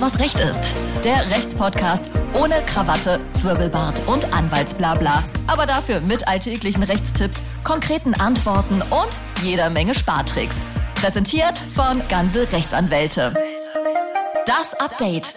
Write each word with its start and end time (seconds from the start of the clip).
Was 0.00 0.20
Recht 0.20 0.38
ist. 0.38 0.72
Der 1.04 1.28
Rechtspodcast 1.28 2.04
ohne 2.34 2.62
Krawatte, 2.66 3.20
Zwirbelbart 3.32 4.06
und 4.06 4.32
Anwaltsblabla. 4.32 5.24
Aber 5.48 5.66
dafür 5.66 6.00
mit 6.00 6.28
alltäglichen 6.28 6.84
Rechtstipps, 6.84 7.38
konkreten 7.64 8.14
Antworten 8.14 8.80
und 8.80 9.08
jeder 9.42 9.70
Menge 9.70 9.96
Spartricks. 9.96 10.64
Präsentiert 10.94 11.58
von 11.58 12.00
Ganze 12.08 12.50
Rechtsanwälte. 12.52 13.34
Das 14.46 14.74
Update. 14.78 15.34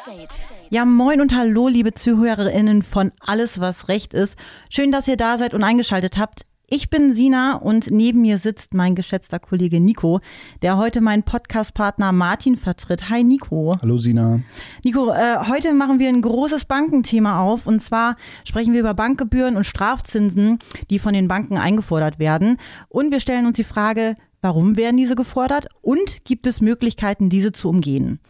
Ja, 0.69 0.85
moin 0.85 1.21
und 1.21 1.35
hallo, 1.35 1.67
liebe 1.67 1.95
ZuhörerInnen 1.95 2.83
von 2.83 3.11
Alles, 3.19 3.59
was 3.59 3.87
Recht 3.87 4.13
ist. 4.13 4.37
Schön, 4.69 4.91
dass 4.91 5.07
ihr 5.07 5.17
da 5.17 5.39
seid 5.39 5.55
und 5.55 5.63
eingeschaltet 5.63 6.19
habt. 6.19 6.45
Ich 6.73 6.89
bin 6.89 7.13
Sina 7.13 7.57
und 7.57 7.91
neben 7.91 8.21
mir 8.21 8.37
sitzt 8.37 8.73
mein 8.73 8.95
geschätzter 8.95 9.39
Kollege 9.39 9.81
Nico, 9.81 10.21
der 10.61 10.77
heute 10.77 11.01
meinen 11.01 11.23
Podcastpartner 11.23 12.13
Martin 12.13 12.55
vertritt. 12.55 13.09
Hi 13.09 13.25
Nico. 13.25 13.75
Hallo 13.81 13.97
Sina. 13.97 14.39
Nico, 14.85 15.11
äh, 15.11 15.49
heute 15.49 15.73
machen 15.73 15.99
wir 15.99 16.07
ein 16.07 16.21
großes 16.21 16.63
Bankenthema 16.63 17.41
auf 17.41 17.67
und 17.67 17.81
zwar 17.81 18.15
sprechen 18.45 18.71
wir 18.71 18.79
über 18.79 18.93
Bankgebühren 18.93 19.57
und 19.57 19.65
Strafzinsen, 19.65 20.59
die 20.89 20.99
von 20.99 21.13
den 21.13 21.27
Banken 21.27 21.57
eingefordert 21.57 22.19
werden. 22.19 22.55
Und 22.87 23.11
wir 23.11 23.19
stellen 23.19 23.47
uns 23.47 23.57
die 23.57 23.65
Frage, 23.65 24.15
warum 24.41 24.77
werden 24.77 24.95
diese 24.95 25.15
gefordert 25.15 25.67
und 25.81 26.23
gibt 26.23 26.47
es 26.47 26.61
Möglichkeiten, 26.61 27.27
diese 27.27 27.51
zu 27.51 27.67
umgehen? 27.67 28.21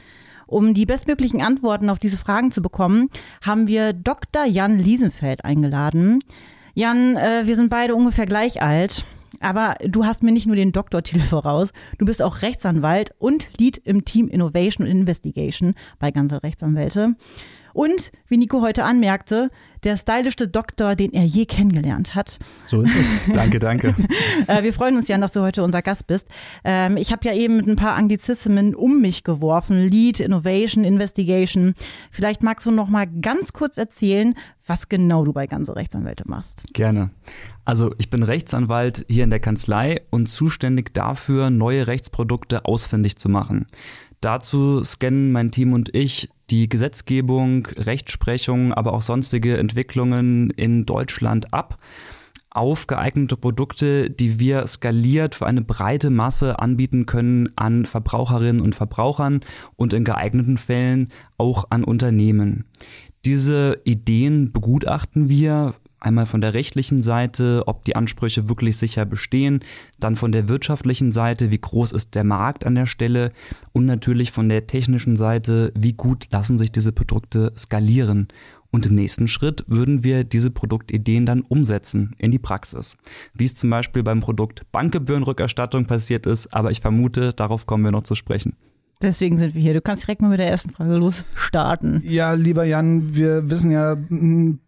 Um 0.48 0.74
die 0.74 0.88
bestmöglichen 0.88 1.44
Antworten 1.44 1.92
auf 1.92 2.00
diese 2.00 2.18
Fragen 2.18 2.52
zu 2.52 2.64
bekommen, 2.64 3.10
haben 3.44 3.68
wir 3.68 3.94
Dr. 3.94 4.46
Jan 4.46 4.80
Liesenfeld 4.80 5.46
eingeladen. 5.46 6.18
Jan, 6.74 7.18
äh, 7.18 7.44
wir 7.46 7.56
sind 7.56 7.70
beide 7.70 7.96
ungefähr 7.96 8.26
gleich 8.26 8.62
alt. 8.62 9.06
Aber 9.40 9.76
du 9.84 10.06
hast 10.06 10.22
mir 10.22 10.32
nicht 10.32 10.46
nur 10.46 10.56
den 10.56 10.72
Doktortitel 10.72 11.20
voraus, 11.20 11.72
du 11.98 12.06
bist 12.06 12.22
auch 12.22 12.44
Rechtsanwalt 12.44 13.16
und 13.18 13.50
Lead 13.58 13.78
im 13.78 14.06
Team 14.06 14.28
Innovation 14.28 14.86
und 14.86 14.92
Investigation 14.92 15.74
bei 15.98 16.12
Gansel 16.12 16.40
Rechtsanwälte. 16.40 17.16
Und, 17.74 18.12
wie 18.28 18.38
Nico 18.38 18.62
heute 18.62 18.84
anmerkte, 18.84 19.50
der 19.84 19.98
stylischste 19.98 20.48
Doktor, 20.48 20.96
den 20.96 21.14
er 21.14 21.24
je 21.24 21.46
kennengelernt 21.46 22.16
hat. 22.16 22.40
So 22.68 22.82
ist 22.82 22.96
es. 22.96 23.34
danke, 23.34 23.60
danke. 23.60 23.96
Äh, 24.48 24.64
wir 24.64 24.74
freuen 24.74 24.98
uns, 24.98 25.08
Jan, 25.08 25.22
dass 25.22 25.34
du 25.34 25.42
heute 25.42 25.64
unser 25.64 25.82
Gast 25.82 26.08
bist. 26.08 26.28
Ähm, 26.64 26.98
ich 26.98 27.12
habe 27.12 27.28
ja 27.28 27.34
eben 27.34 27.58
mit 27.58 27.68
ein 27.68 27.76
paar 27.76 27.96
Anglizismen 27.96 28.74
um 28.76 29.00
mich 29.02 29.24
geworfen. 29.24 29.80
Lead, 29.80 30.20
Innovation, 30.20 30.84
Investigation. 30.84 31.76
Vielleicht 32.12 32.42
magst 32.42 32.66
du 32.66 32.72
noch 32.72 32.88
mal 32.88 33.08
ganz 33.08 33.54
kurz 33.54 33.78
erzählen, 33.78 34.36
was 34.66 34.90
genau 34.90 35.26
du 35.26 35.34
bei 35.34 35.48
Ganze 35.48 35.76
Rechtsanwälte 35.76 36.24
machst. 36.28 36.64
Gerne. 36.74 37.12
Also 37.66 37.94
ich 37.98 38.10
bin 38.10 38.24
Rechtsanwalt 38.24 39.06
hier 39.08 39.24
in 39.24 39.30
der 39.30 39.40
Kanzlei 39.40 40.02
und 40.10 40.28
zuständig 40.28 40.94
dafür, 40.94 41.50
neue 41.50 41.88
Rechtsprodukte 41.88 42.66
ausfindig 42.66 43.18
zu 43.18 43.30
machen. 43.30 43.68
Dazu 44.22 44.84
scannen 44.84 45.32
mein 45.32 45.52
Team 45.52 45.74
und 45.74 45.96
ich 45.96 46.30
die 46.52 46.70
Gesetzgebung, 46.70 47.68
Rechtsprechung, 47.78 48.74
aber 48.74 48.94
auch 48.94 49.02
sonstige 49.02 49.58
Entwicklungen 49.58 50.50
in 50.52 50.86
Deutschland 50.86 51.54
ab 51.54 51.80
auf 52.54 52.86
geeignete 52.86 53.38
Produkte, 53.38 54.10
die 54.10 54.38
wir 54.38 54.68
skaliert 54.68 55.36
für 55.36 55.48
eine 55.48 55.62
breite 55.62 56.10
Masse 56.10 56.60
anbieten 56.60 57.06
können 57.06 57.50
an 57.56 57.86
Verbraucherinnen 57.86 58.62
und 58.62 58.76
Verbrauchern 58.76 59.40
und 59.78 59.94
in 59.94 60.04
geeigneten 60.04 60.58
Fällen 60.58 61.08
auch 61.38 61.68
an 61.70 61.86
Unternehmen. 61.86 62.66
Diese 63.24 63.80
Ideen 63.86 64.52
begutachten 64.52 65.30
wir, 65.30 65.76
Einmal 66.02 66.26
von 66.26 66.42
der 66.42 66.56
rechtlichen 66.56 67.04
Seite, 67.04 67.62
ob 67.68 67.86
die 67.86 67.96
Ansprüche 67.96 68.50
wirklich 68.50 68.76
sicher 68.78 69.06
bestehen, 69.06 69.60
dann 70.00 70.16
von 70.16 70.32
der 70.32 70.50
wirtschaftlichen 70.50 71.12
Seite, 71.12 71.52
wie 71.52 71.62
groß 71.62 71.92
ist 71.92 72.16
der 72.16 72.24
Markt 72.24 72.66
an 72.66 72.74
der 72.74 72.88
Stelle 72.88 73.32
und 73.72 73.86
natürlich 73.86 74.32
von 74.32 74.50
der 74.50 74.66
technischen 74.66 75.16
Seite, 75.16 75.72
wie 75.76 75.94
gut 75.94 76.28
lassen 76.32 76.58
sich 76.58 76.72
diese 76.72 76.92
Produkte 76.92 77.54
skalieren. 77.56 78.30
Und 78.72 78.88
im 78.88 78.96
nächsten 78.96 79.28
Schritt 79.28 79.64
würden 79.68 80.04
wir 80.04 80.24
diese 80.24 80.50
Produktideen 80.50 81.28
dann 81.28 81.42
umsetzen 81.42 82.16
in 82.18 82.32
die 82.32 82.40
Praxis. 82.40 82.98
Wie 83.36 83.46
es 83.46 83.54
zum 83.54 83.70
Beispiel 83.70 84.02
beim 84.02 84.22
Produkt 84.22 84.72
Bankgebührenrückerstattung 84.72 85.86
passiert 85.86 86.26
ist, 86.26 86.52
aber 86.52 86.72
ich 86.72 86.82
vermute, 86.82 87.34
darauf 87.34 87.68
kommen 87.68 87.84
wir 87.84 87.92
noch 87.92 88.04
zu 88.04 88.16
sprechen. 88.16 88.56
Deswegen 89.02 89.38
sind 89.38 89.56
wir 89.56 89.62
hier. 89.62 89.74
Du 89.74 89.82
kannst 89.82 90.04
direkt 90.04 90.22
mal 90.22 90.30
mit 90.30 90.40
der 90.40 90.48
ersten 90.48 90.70
Frage 90.70 90.96
losstarten. 90.96 92.02
Ja, 92.04 92.34
lieber 92.34 92.64
Jan, 92.64 93.16
wir 93.16 93.50
wissen 93.50 93.72
ja, 93.72 93.98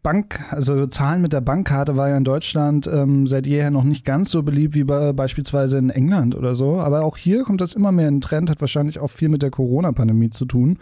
Bank, 0.01 0.39
also 0.51 0.87
Zahlen 0.87 1.21
mit 1.21 1.33
der 1.33 1.41
Bankkarte 1.41 1.97
war 1.97 2.09
ja 2.09 2.17
in 2.17 2.23
Deutschland 2.23 2.87
ähm, 2.87 3.27
seit 3.27 3.47
jeher 3.47 3.71
noch 3.71 3.83
nicht 3.83 4.05
ganz 4.05 4.31
so 4.31 4.43
beliebt 4.43 4.75
wie 4.75 4.83
bei, 4.83 5.13
beispielsweise 5.13 5.77
in 5.77 5.89
England 5.89 6.35
oder 6.35 6.55
so. 6.55 6.79
Aber 6.79 7.03
auch 7.03 7.17
hier 7.17 7.43
kommt 7.43 7.61
das 7.61 7.73
immer 7.73 7.91
mehr 7.91 8.07
in 8.07 8.21
Trend, 8.21 8.49
hat 8.49 8.61
wahrscheinlich 8.61 8.99
auch 8.99 9.09
viel 9.09 9.29
mit 9.29 9.41
der 9.41 9.51
Corona-Pandemie 9.51 10.29
zu 10.29 10.45
tun. 10.45 10.77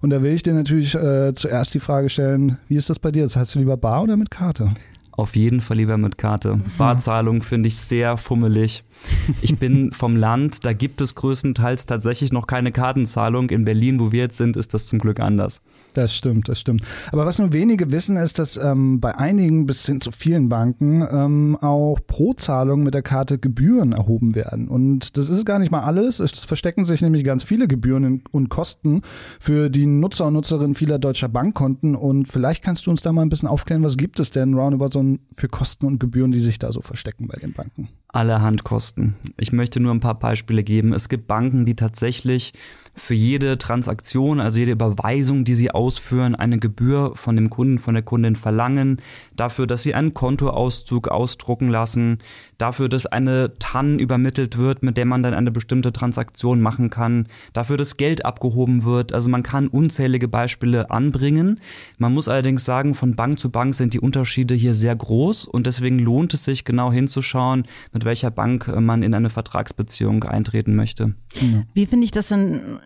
Und 0.00 0.10
da 0.10 0.22
will 0.22 0.32
ich 0.32 0.42
dir 0.42 0.54
natürlich 0.54 0.94
äh, 0.94 1.32
zuerst 1.34 1.74
die 1.74 1.80
Frage 1.80 2.08
stellen, 2.08 2.58
wie 2.68 2.76
ist 2.76 2.90
das 2.90 2.98
bei 2.98 3.10
dir? 3.10 3.24
Das 3.24 3.36
heißt 3.36 3.54
du 3.54 3.58
lieber 3.58 3.76
bar 3.76 4.02
oder 4.02 4.16
mit 4.16 4.30
Karte? 4.30 4.68
Auf 5.16 5.36
jeden 5.36 5.60
Fall 5.60 5.76
lieber 5.76 5.96
mit 5.96 6.18
Karte. 6.18 6.60
Barzahlung 6.76 7.42
finde 7.42 7.68
ich 7.68 7.76
sehr 7.76 8.16
fummelig. 8.16 8.82
Ich 9.42 9.56
bin 9.58 9.92
vom 9.96 10.16
Land, 10.16 10.64
da 10.64 10.72
gibt 10.72 11.00
es 11.00 11.14
größtenteils 11.14 11.86
tatsächlich 11.86 12.32
noch 12.32 12.48
keine 12.48 12.72
Kartenzahlung. 12.72 13.50
In 13.50 13.64
Berlin, 13.64 14.00
wo 14.00 14.10
wir 14.10 14.22
jetzt 14.22 14.38
sind, 14.38 14.56
ist 14.56 14.74
das 14.74 14.86
zum 14.86 14.98
Glück 14.98 15.20
anders. 15.20 15.60
Das 15.94 16.12
stimmt, 16.12 16.48
das 16.48 16.58
stimmt. 16.58 16.82
Aber 17.12 17.26
was 17.26 17.38
nur 17.38 17.52
wenige 17.52 17.92
wissen, 17.92 18.16
ist, 18.16 18.40
dass 18.40 18.56
ähm, 18.56 18.98
bei 18.98 19.16
einigen 19.16 19.66
bis 19.66 19.86
hin 19.86 20.00
zu 20.00 20.10
vielen 20.10 20.48
Banken 20.48 21.06
ähm, 21.08 21.56
auch 21.60 22.00
pro 22.04 22.34
Zahlung 22.34 22.82
mit 22.82 22.94
der 22.94 23.02
Karte 23.02 23.38
Gebühren 23.38 23.92
erhoben 23.92 24.34
werden. 24.34 24.66
Und 24.66 25.16
das 25.16 25.28
ist 25.28 25.46
gar 25.46 25.60
nicht 25.60 25.70
mal 25.70 25.82
alles. 25.82 26.18
Es 26.18 26.40
verstecken 26.40 26.84
sich 26.84 27.02
nämlich 27.02 27.22
ganz 27.22 27.44
viele 27.44 27.68
Gebühren 27.68 28.24
und 28.32 28.48
Kosten 28.48 29.02
für 29.38 29.70
die 29.70 29.86
Nutzer 29.86 30.26
und 30.26 30.32
Nutzerinnen 30.32 30.74
vieler 30.74 30.98
deutscher 30.98 31.28
Bankkonten. 31.28 31.94
Und 31.94 32.26
vielleicht 32.26 32.64
kannst 32.64 32.86
du 32.86 32.90
uns 32.90 33.02
da 33.02 33.12
mal 33.12 33.22
ein 33.22 33.28
bisschen 33.28 33.48
aufklären, 33.48 33.84
was 33.84 33.96
gibt 33.96 34.18
es 34.18 34.32
denn 34.32 34.54
roundabout 34.54 34.88
so 34.92 35.03
für 35.32 35.48
Kosten 35.48 35.86
und 35.86 35.98
Gebühren, 35.98 36.32
die 36.32 36.40
sich 36.40 36.58
da 36.58 36.72
so 36.72 36.80
verstecken 36.80 37.26
bei 37.26 37.38
den 37.38 37.52
Banken? 37.52 37.88
Allerhand 38.14 38.62
Kosten. 38.62 39.16
Ich 39.38 39.52
möchte 39.52 39.80
nur 39.80 39.92
ein 39.92 40.00
paar 40.00 40.18
Beispiele 40.18 40.62
geben. 40.62 40.92
Es 40.92 41.08
gibt 41.08 41.26
Banken, 41.26 41.66
die 41.66 41.74
tatsächlich 41.74 42.52
für 42.96 43.14
jede 43.14 43.58
Transaktion, 43.58 44.40
also 44.40 44.60
jede 44.60 44.72
Überweisung, 44.72 45.44
die 45.44 45.56
sie 45.56 45.72
ausführen, 45.72 46.36
eine 46.36 46.58
Gebühr 46.58 47.12
von 47.16 47.34
dem 47.34 47.50
Kunden, 47.50 47.80
von 47.80 47.94
der 47.94 48.04
Kundin 48.04 48.36
verlangen, 48.36 49.00
dafür, 49.34 49.66
dass 49.66 49.82
sie 49.82 49.94
einen 49.94 50.14
Kontoauszug 50.14 51.08
ausdrucken 51.08 51.70
lassen, 51.70 52.18
dafür, 52.56 52.88
dass 52.88 53.06
eine 53.06 53.58
TAN 53.58 53.98
übermittelt 53.98 54.56
wird, 54.58 54.84
mit 54.84 54.96
der 54.96 55.06
man 55.06 55.24
dann 55.24 55.34
eine 55.34 55.50
bestimmte 55.50 55.92
Transaktion 55.92 56.60
machen 56.60 56.88
kann, 56.88 57.26
dafür, 57.52 57.76
dass 57.76 57.96
Geld 57.96 58.24
abgehoben 58.24 58.84
wird. 58.84 59.12
Also 59.12 59.28
man 59.28 59.42
kann 59.42 59.66
unzählige 59.66 60.28
Beispiele 60.28 60.92
anbringen. 60.92 61.60
Man 61.98 62.14
muss 62.14 62.28
allerdings 62.28 62.64
sagen, 62.64 62.94
von 62.94 63.16
Bank 63.16 63.40
zu 63.40 63.50
Bank 63.50 63.74
sind 63.74 63.92
die 63.92 64.00
Unterschiede 64.00 64.54
hier 64.54 64.74
sehr 64.74 64.94
groß 64.94 65.46
und 65.46 65.66
deswegen 65.66 65.98
lohnt 65.98 66.32
es 66.32 66.44
sich 66.44 66.64
genau 66.64 66.92
hinzuschauen, 66.92 67.64
mit 67.92 68.03
welcher 68.04 68.30
Bank 68.30 68.68
man 68.80 69.02
in 69.02 69.14
eine 69.14 69.30
Vertragsbeziehung 69.30 70.24
eintreten 70.24 70.74
möchte. 70.74 71.14
Wie 71.72 71.86
finde 71.86 72.04
ich 72.04 72.10
das 72.10 72.28
denn 72.28 72.78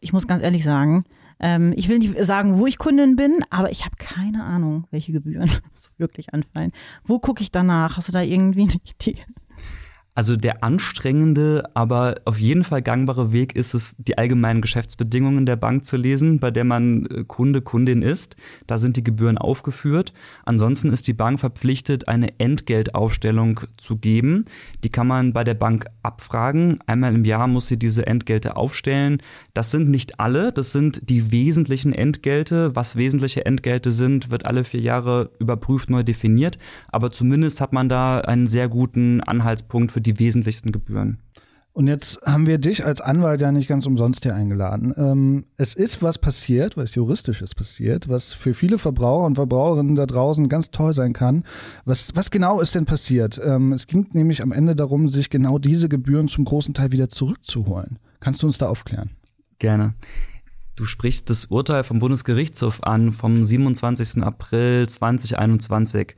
ich 0.00 0.12
muss 0.12 0.26
ganz 0.26 0.42
ehrlich 0.42 0.64
sagen, 0.64 1.04
ähm, 1.38 1.74
ich 1.76 1.88
will 1.88 1.98
nicht 1.98 2.18
sagen, 2.24 2.58
wo 2.58 2.66
ich 2.66 2.78
Kundin 2.78 3.16
bin, 3.16 3.40
aber 3.50 3.70
ich 3.70 3.84
habe 3.84 3.96
keine 3.98 4.44
Ahnung, 4.44 4.86
welche 4.90 5.12
Gebühren 5.12 5.50
wirklich 5.98 6.32
anfallen. 6.32 6.72
Wo 7.04 7.18
gucke 7.18 7.42
ich 7.42 7.50
danach? 7.50 7.96
Hast 7.96 8.08
du 8.08 8.12
da 8.12 8.22
irgendwie 8.22 8.62
eine 8.62 8.80
Idee? 8.84 9.18
Also 10.16 10.34
der 10.34 10.64
anstrengende, 10.64 11.64
aber 11.74 12.14
auf 12.24 12.40
jeden 12.40 12.64
Fall 12.64 12.80
gangbare 12.80 13.32
Weg 13.32 13.54
ist 13.54 13.74
es, 13.74 13.94
die 13.98 14.16
allgemeinen 14.16 14.62
Geschäftsbedingungen 14.62 15.44
der 15.44 15.56
Bank 15.56 15.84
zu 15.84 15.98
lesen, 15.98 16.40
bei 16.40 16.50
der 16.50 16.64
man 16.64 17.04
äh, 17.04 17.24
Kunde, 17.24 17.60
Kundin 17.60 18.00
ist. 18.00 18.34
Da 18.66 18.78
sind 18.78 18.96
die 18.96 19.04
Gebühren 19.04 19.36
aufgeführt. 19.36 20.14
Ansonsten 20.46 20.90
ist 20.90 21.06
die 21.06 21.12
Bank 21.12 21.38
verpflichtet, 21.38 22.08
eine 22.08 22.40
Entgeltaufstellung 22.40 23.60
zu 23.76 23.98
geben. 23.98 24.46
Die 24.82 24.88
kann 24.88 25.06
man 25.06 25.34
bei 25.34 25.44
der 25.44 25.52
Bank 25.52 25.84
abfragen. 26.02 26.78
Einmal 26.86 27.14
im 27.14 27.26
Jahr 27.26 27.46
muss 27.46 27.68
sie 27.68 27.78
diese 27.78 28.06
Entgelte 28.06 28.56
aufstellen. 28.56 29.18
Das 29.52 29.70
sind 29.70 29.90
nicht 29.90 30.18
alle, 30.18 30.50
das 30.50 30.72
sind 30.72 31.10
die 31.10 31.30
wesentlichen 31.30 31.92
Entgelte. 31.92 32.74
Was 32.74 32.96
wesentliche 32.96 33.44
Entgelte 33.44 33.92
sind, 33.92 34.30
wird 34.30 34.46
alle 34.46 34.64
vier 34.64 34.80
Jahre 34.80 35.30
überprüft, 35.38 35.90
neu 35.90 36.02
definiert. 36.02 36.56
Aber 36.88 37.10
zumindest 37.10 37.60
hat 37.60 37.74
man 37.74 37.90
da 37.90 38.20
einen 38.20 38.48
sehr 38.48 38.70
guten 38.70 39.20
Anhaltspunkt 39.20 39.92
für 39.92 40.05
die 40.06 40.18
wesentlichsten 40.18 40.72
Gebühren. 40.72 41.18
Und 41.76 41.88
jetzt 41.88 42.22
haben 42.24 42.46
wir 42.46 42.56
dich 42.56 42.86
als 42.86 43.02
Anwalt 43.02 43.42
ja 43.42 43.52
nicht 43.52 43.68
ganz 43.68 43.84
umsonst 43.84 44.22
hier 44.22 44.34
eingeladen. 44.34 44.94
Ähm, 44.96 45.44
es 45.58 45.74
ist 45.74 46.02
was 46.02 46.16
passiert, 46.16 46.78
was 46.78 46.94
juristisches 46.94 47.54
passiert, 47.54 48.08
was 48.08 48.32
für 48.32 48.54
viele 48.54 48.78
Verbraucher 48.78 49.26
und 49.26 49.34
Verbraucherinnen 49.34 49.94
da 49.94 50.06
draußen 50.06 50.48
ganz 50.48 50.70
toll 50.70 50.94
sein 50.94 51.12
kann. 51.12 51.44
Was, 51.84 52.12
was 52.14 52.30
genau 52.30 52.62
ist 52.62 52.74
denn 52.74 52.86
passiert? 52.86 53.38
Ähm, 53.44 53.74
es 53.74 53.86
ging 53.86 54.08
nämlich 54.12 54.42
am 54.42 54.52
Ende 54.52 54.74
darum, 54.74 55.10
sich 55.10 55.28
genau 55.28 55.58
diese 55.58 55.90
Gebühren 55.90 56.28
zum 56.28 56.46
großen 56.46 56.72
Teil 56.72 56.92
wieder 56.92 57.10
zurückzuholen. 57.10 57.98
Kannst 58.20 58.42
du 58.42 58.46
uns 58.46 58.56
da 58.56 58.70
aufklären? 58.70 59.10
Gerne. 59.58 59.92
Du 60.76 60.86
sprichst 60.86 61.28
das 61.28 61.44
Urteil 61.46 61.84
vom 61.84 61.98
Bundesgerichtshof 61.98 62.82
an 62.84 63.12
vom 63.12 63.44
27. 63.44 64.22
April 64.22 64.88
2021. 64.88 66.16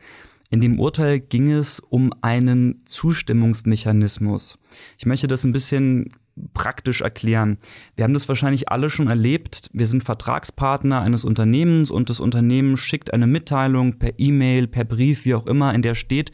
In 0.51 0.61
dem 0.61 0.81
Urteil 0.81 1.21
ging 1.21 1.53
es 1.53 1.81
um 1.81 2.13
einen 2.23 2.83
Zustimmungsmechanismus. 2.87 4.59
Ich 4.99 5.05
möchte 5.05 5.27
das 5.27 5.45
ein 5.45 5.53
bisschen 5.53 6.09
praktisch 6.55 7.01
erklären. 7.01 7.59
Wir 7.97 8.05
haben 8.05 8.15
das 8.15 8.29
wahrscheinlich 8.29 8.71
alle 8.71 8.91
schon 8.91 9.09
erlebt. 9.09 9.71
Wir 9.73 9.87
sind 9.87 10.05
Vertragspartner 10.05 11.01
eines 11.01 11.25
Unternehmens 11.25 11.91
und 11.91 12.11
das 12.11 12.21
Unternehmen 12.21 12.77
schickt 12.77 13.13
eine 13.13 13.27
Mitteilung 13.27 13.99
per 13.99 14.19
E-Mail, 14.19 14.69
per 14.69 14.85
Brief, 14.85 15.25
wie 15.25 15.35
auch 15.35 15.47
immer, 15.47 15.75
in 15.75 15.83
der 15.83 15.95
steht, 15.95 16.33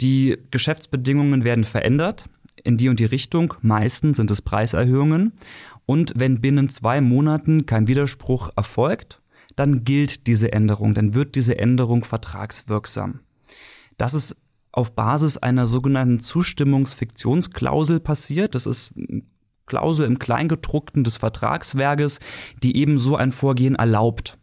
die 0.00 0.38
Geschäftsbedingungen 0.50 1.44
werden 1.44 1.64
verändert 1.64 2.24
in 2.64 2.76
die 2.76 2.88
und 2.88 2.98
die 2.98 3.04
Richtung. 3.04 3.54
Meistens 3.60 4.16
sind 4.16 4.30
es 4.30 4.42
Preiserhöhungen. 4.42 5.32
Und 5.86 6.12
wenn 6.16 6.40
binnen 6.40 6.68
zwei 6.68 7.00
Monaten 7.00 7.66
kein 7.66 7.86
Widerspruch 7.86 8.50
erfolgt, 8.56 9.19
dann 9.60 9.84
gilt 9.84 10.26
diese 10.26 10.54
Änderung, 10.54 10.94
dann 10.94 11.12
wird 11.12 11.34
diese 11.34 11.58
Änderung 11.58 12.02
vertragswirksam. 12.02 13.20
Das 13.98 14.14
ist 14.14 14.34
auf 14.72 14.94
Basis 14.94 15.36
einer 15.36 15.66
sogenannten 15.66 16.18
Zustimmungsfiktionsklausel 16.18 18.00
passiert. 18.00 18.54
Das 18.54 18.64
ist 18.64 18.94
Klausel 19.66 20.06
im 20.06 20.18
Kleingedruckten 20.18 21.04
des 21.04 21.18
Vertragswerkes, 21.18 22.20
die 22.62 22.74
eben 22.78 22.98
so 22.98 23.16
ein 23.16 23.32
Vorgehen 23.32 23.74
erlaubt. 23.74 24.38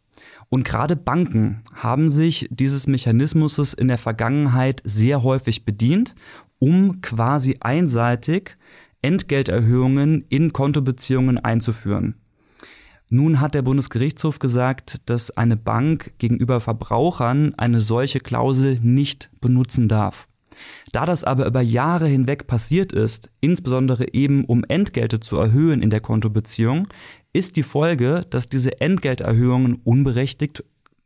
Und 0.49 0.65
gerade 0.65 0.95
Banken 0.95 1.63
haben 1.73 2.11
sich 2.11 2.47
dieses 2.51 2.85
Mechanismus 2.85 3.73
in 3.73 3.87
der 3.87 3.97
Vergangenheit 3.97 4.83
sehr 4.85 5.23
häufig 5.23 5.65
bedient, 5.65 6.13
um 6.59 7.01
quasi 7.01 7.57
einseitig 7.59 8.55
Entgelterhöhungen 9.01 10.25
in 10.29 10.53
Kontobeziehungen 10.53 11.39
einzuführen. 11.39 12.21
Nun 13.09 13.39
hat 13.39 13.55
der 13.55 13.61
Bundesgerichtshof 13.61 14.39
gesagt, 14.39 14.97
dass 15.05 15.31
eine 15.31 15.55
Bank 15.55 16.13
gegenüber 16.17 16.59
Verbrauchern 16.59 17.53
eine 17.55 17.79
solche 17.79 18.19
Klausel 18.19 18.79
nicht 18.81 19.29
benutzen 19.39 19.87
darf. 19.87 20.27
Da 20.91 21.05
das 21.05 21.23
aber 21.23 21.45
über 21.45 21.61
Jahre 21.61 22.07
hinweg 22.07 22.47
passiert 22.47 22.91
ist, 22.91 23.29
insbesondere 23.39 24.13
eben 24.13 24.43
um 24.45 24.63
Entgelte 24.63 25.19
zu 25.19 25.37
erhöhen 25.37 25.81
in 25.81 25.89
der 25.89 26.01
Kontobeziehung, 26.01 26.87
ist 27.33 27.55
die 27.55 27.63
Folge, 27.63 28.25
dass 28.29 28.47
diese 28.47 28.81
Entgelterhöhungen 28.81 29.75
unberechtigt 29.83 30.63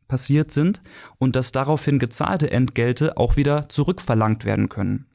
passiert 0.07 0.51
sind 0.51 0.81
und 1.19 1.36
dass 1.36 1.51
daraufhin 1.51 2.00
gezahlte 2.00 2.51
Entgelte 2.51 3.18
auch 3.18 3.36
wieder 3.36 3.69
zurückverlangt 3.69 4.44
werden 4.44 4.69
können. 4.69 5.06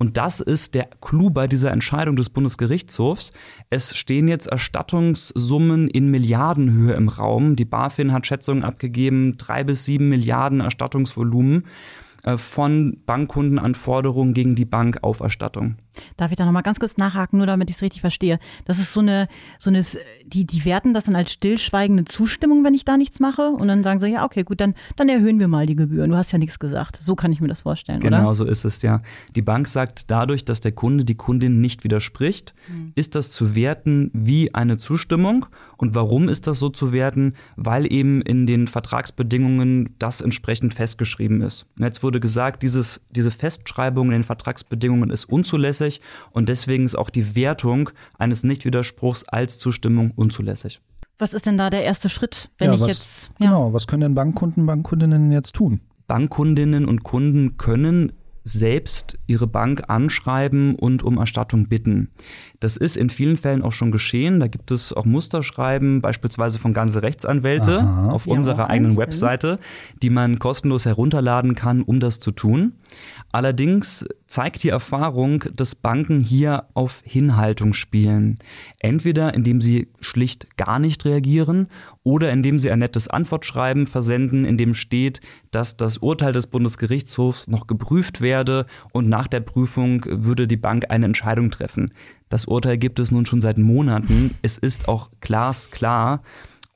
Und 0.00 0.16
das 0.16 0.38
ist 0.38 0.74
der 0.76 0.88
Clou 1.00 1.30
bei 1.30 1.48
dieser 1.48 1.72
Entscheidung 1.72 2.14
des 2.14 2.30
Bundesgerichtshofs. 2.30 3.32
Es 3.68 3.96
stehen 3.96 4.28
jetzt 4.28 4.46
Erstattungssummen 4.46 5.88
in 5.88 6.10
Milliardenhöhe 6.10 6.92
im 6.92 7.08
Raum. 7.08 7.56
Die 7.56 7.64
BaFin 7.64 8.12
hat 8.12 8.26
Schätzungen 8.26 8.62
abgegeben, 8.62 9.36
drei 9.38 9.64
bis 9.64 9.84
sieben 9.84 10.08
Milliarden 10.08 10.60
Erstattungsvolumen. 10.60 11.64
Äh, 12.24 12.36
von 12.36 13.00
Bankkundenanforderungen 13.06 14.34
gegen 14.34 14.54
die 14.54 14.64
Bankauferstattung. 14.64 15.76
Darf 16.16 16.30
ich 16.30 16.36
da 16.36 16.44
nochmal 16.44 16.62
ganz 16.62 16.78
kurz 16.78 16.96
nachhaken, 16.96 17.38
nur 17.38 17.46
damit 17.46 17.70
ich 17.70 17.76
es 17.76 17.82
richtig 17.82 18.00
verstehe? 18.00 18.38
Das 18.64 18.78
ist 18.78 18.92
so 18.92 19.00
eine, 19.00 19.28
so 19.58 19.70
eine, 19.70 19.82
die, 20.26 20.46
die 20.46 20.64
werten 20.64 20.94
das 20.94 21.04
dann 21.04 21.16
als 21.16 21.32
stillschweigende 21.32 22.04
Zustimmung, 22.04 22.64
wenn 22.64 22.74
ich 22.74 22.84
da 22.84 22.96
nichts 22.96 23.20
mache 23.20 23.50
und 23.50 23.68
dann 23.68 23.82
sagen 23.82 24.00
sie, 24.00 24.08
ja, 24.08 24.24
okay, 24.24 24.44
gut, 24.44 24.60
dann, 24.60 24.74
dann 24.96 25.08
erhöhen 25.08 25.38
wir 25.40 25.48
mal 25.48 25.66
die 25.66 25.76
Gebühren. 25.76 26.10
Du 26.10 26.16
hast 26.16 26.32
ja 26.32 26.38
nichts 26.38 26.58
gesagt. 26.58 26.96
So 26.96 27.14
kann 27.14 27.32
ich 27.32 27.40
mir 27.40 27.48
das 27.48 27.62
vorstellen, 27.62 28.00
genau 28.00 28.26
oder? 28.26 28.34
So 28.34 28.44
ist 28.44 28.64
es, 28.64 28.82
ja. 28.82 29.02
Die 29.34 29.42
Bank 29.42 29.66
sagt, 29.66 30.10
dadurch, 30.10 30.44
dass 30.44 30.60
der 30.60 30.72
Kunde 30.72 31.04
die 31.04 31.14
Kundin 31.14 31.60
nicht 31.60 31.84
widerspricht, 31.84 32.54
mhm. 32.68 32.92
ist 32.94 33.14
das 33.14 33.30
zu 33.30 33.54
werten 33.54 34.10
wie 34.12 34.54
eine 34.54 34.78
Zustimmung. 34.78 35.46
Und 35.76 35.94
warum 35.94 36.28
ist 36.28 36.46
das 36.46 36.58
so 36.58 36.68
zu 36.68 36.92
werten? 36.92 37.34
Weil 37.56 37.90
eben 37.92 38.22
in 38.22 38.46
den 38.46 38.68
Vertragsbedingungen 38.68 39.94
das 39.98 40.20
entsprechend 40.20 40.74
festgeschrieben 40.74 41.40
ist. 41.40 41.66
Jetzt 41.78 42.02
wurde 42.02 42.20
gesagt, 42.20 42.62
dieses, 42.62 43.00
diese 43.10 43.30
Festschreibung 43.30 44.06
in 44.06 44.12
den 44.12 44.24
Vertragsbedingungen 44.24 45.10
ist 45.10 45.24
unzulässig 45.26 45.87
und 46.30 46.48
deswegen 46.48 46.84
ist 46.84 46.96
auch 46.96 47.10
die 47.10 47.34
Wertung 47.34 47.90
eines 48.18 48.44
Nichtwiderspruchs 48.44 49.24
als 49.24 49.58
Zustimmung 49.58 50.12
unzulässig. 50.14 50.80
Was 51.18 51.34
ist 51.34 51.46
denn 51.46 51.58
da 51.58 51.68
der 51.68 51.84
erste 51.84 52.08
Schritt, 52.08 52.50
wenn 52.58 52.68
ja, 52.68 52.74
ich 52.74 52.80
was, 52.80 52.88
jetzt. 52.88 53.30
Ja. 53.38 53.46
Genau, 53.46 53.72
was 53.72 53.86
können 53.86 54.02
denn 54.02 54.14
Bankkunden, 54.14 54.66
Bankkundinnen 54.66 55.32
jetzt 55.32 55.54
tun? 55.54 55.80
Bankkundinnen 56.06 56.86
und 56.86 57.02
Kunden 57.02 57.56
können 57.56 58.12
selbst 58.48 59.18
ihre 59.26 59.46
Bank 59.46 59.84
anschreiben 59.88 60.74
und 60.74 61.02
um 61.02 61.18
Erstattung 61.18 61.68
bitten. 61.68 62.10
Das 62.60 62.76
ist 62.76 62.96
in 62.96 63.10
vielen 63.10 63.36
Fällen 63.36 63.62
auch 63.62 63.72
schon 63.72 63.92
geschehen. 63.92 64.40
Da 64.40 64.48
gibt 64.48 64.70
es 64.70 64.92
auch 64.92 65.04
Musterschreiben, 65.04 66.00
beispielsweise 66.00 66.58
von 66.58 66.72
ganze 66.72 67.02
Rechtsanwälte 67.02 67.80
Aha. 67.80 68.10
auf 68.10 68.26
ja, 68.26 68.32
unserer 68.32 68.68
eigenen 68.68 68.96
Webseite, 68.96 69.58
die 70.02 70.10
man 70.10 70.38
kostenlos 70.38 70.86
herunterladen 70.86 71.54
kann, 71.54 71.82
um 71.82 72.00
das 72.00 72.20
zu 72.20 72.30
tun. 72.30 72.72
Allerdings 73.30 74.06
zeigt 74.26 74.62
die 74.62 74.70
Erfahrung, 74.70 75.44
dass 75.54 75.74
Banken 75.74 76.20
hier 76.20 76.64
auf 76.72 77.02
Hinhaltung 77.04 77.74
spielen. 77.74 78.36
Entweder 78.80 79.34
indem 79.34 79.60
sie 79.60 79.88
schlicht 80.00 80.56
gar 80.56 80.78
nicht 80.78 81.04
reagieren 81.04 81.68
oder 82.02 82.32
indem 82.32 82.58
sie 82.58 82.70
ein 82.70 82.78
nettes 82.78 83.08
Antwortschreiben 83.08 83.86
versenden, 83.86 84.46
in 84.46 84.56
dem 84.56 84.72
steht, 84.72 85.20
dass 85.50 85.76
das 85.76 85.98
Urteil 85.98 86.32
des 86.32 86.46
Bundesgerichtshofs 86.46 87.48
noch 87.48 87.66
geprüft 87.66 88.22
werde 88.22 88.66
und 88.92 89.08
nach 89.08 89.26
der 89.26 89.40
Prüfung 89.40 90.04
würde 90.06 90.46
die 90.46 90.56
Bank 90.56 90.86
eine 90.88 91.04
Entscheidung 91.04 91.50
treffen. 91.50 91.92
Das 92.30 92.46
Urteil 92.46 92.78
gibt 92.78 92.98
es 92.98 93.10
nun 93.10 93.26
schon 93.26 93.40
seit 93.40 93.58
Monaten. 93.58 94.34
Es 94.42 94.58
ist 94.58 94.88
auch 94.88 95.10
glasklar, 95.20 96.22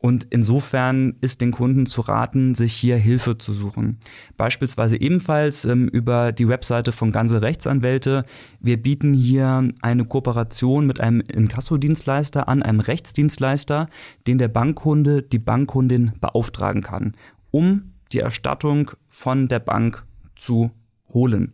und 0.02 0.26
insofern 0.30 1.14
ist 1.20 1.40
den 1.40 1.52
Kunden 1.52 1.86
zu 1.86 2.00
raten, 2.00 2.56
sich 2.56 2.74
hier 2.74 2.96
Hilfe 2.96 3.38
zu 3.38 3.52
suchen. 3.52 3.98
Beispielsweise 4.36 5.00
ebenfalls 5.00 5.64
ähm, 5.64 5.86
über 5.86 6.32
die 6.32 6.48
Webseite 6.48 6.90
von 6.90 7.12
Ganze 7.12 7.40
Rechtsanwälte. 7.40 8.24
Wir 8.58 8.82
bieten 8.82 9.14
hier 9.14 9.70
eine 9.80 10.04
Kooperation 10.04 10.88
mit 10.88 11.00
einem 11.00 11.20
Inkassodienstleister 11.20 12.48
an, 12.48 12.64
einem 12.64 12.80
Rechtsdienstleister, 12.80 13.86
den 14.26 14.38
der 14.38 14.48
Bankkunde, 14.48 15.22
die 15.22 15.38
Bankkundin 15.38 16.10
beauftragen 16.20 16.82
kann, 16.82 17.12
um 17.52 17.92
die 18.10 18.18
Erstattung 18.18 18.90
von 19.06 19.46
der 19.46 19.60
Bank 19.60 20.04
zu 20.34 20.72
holen. 21.10 21.52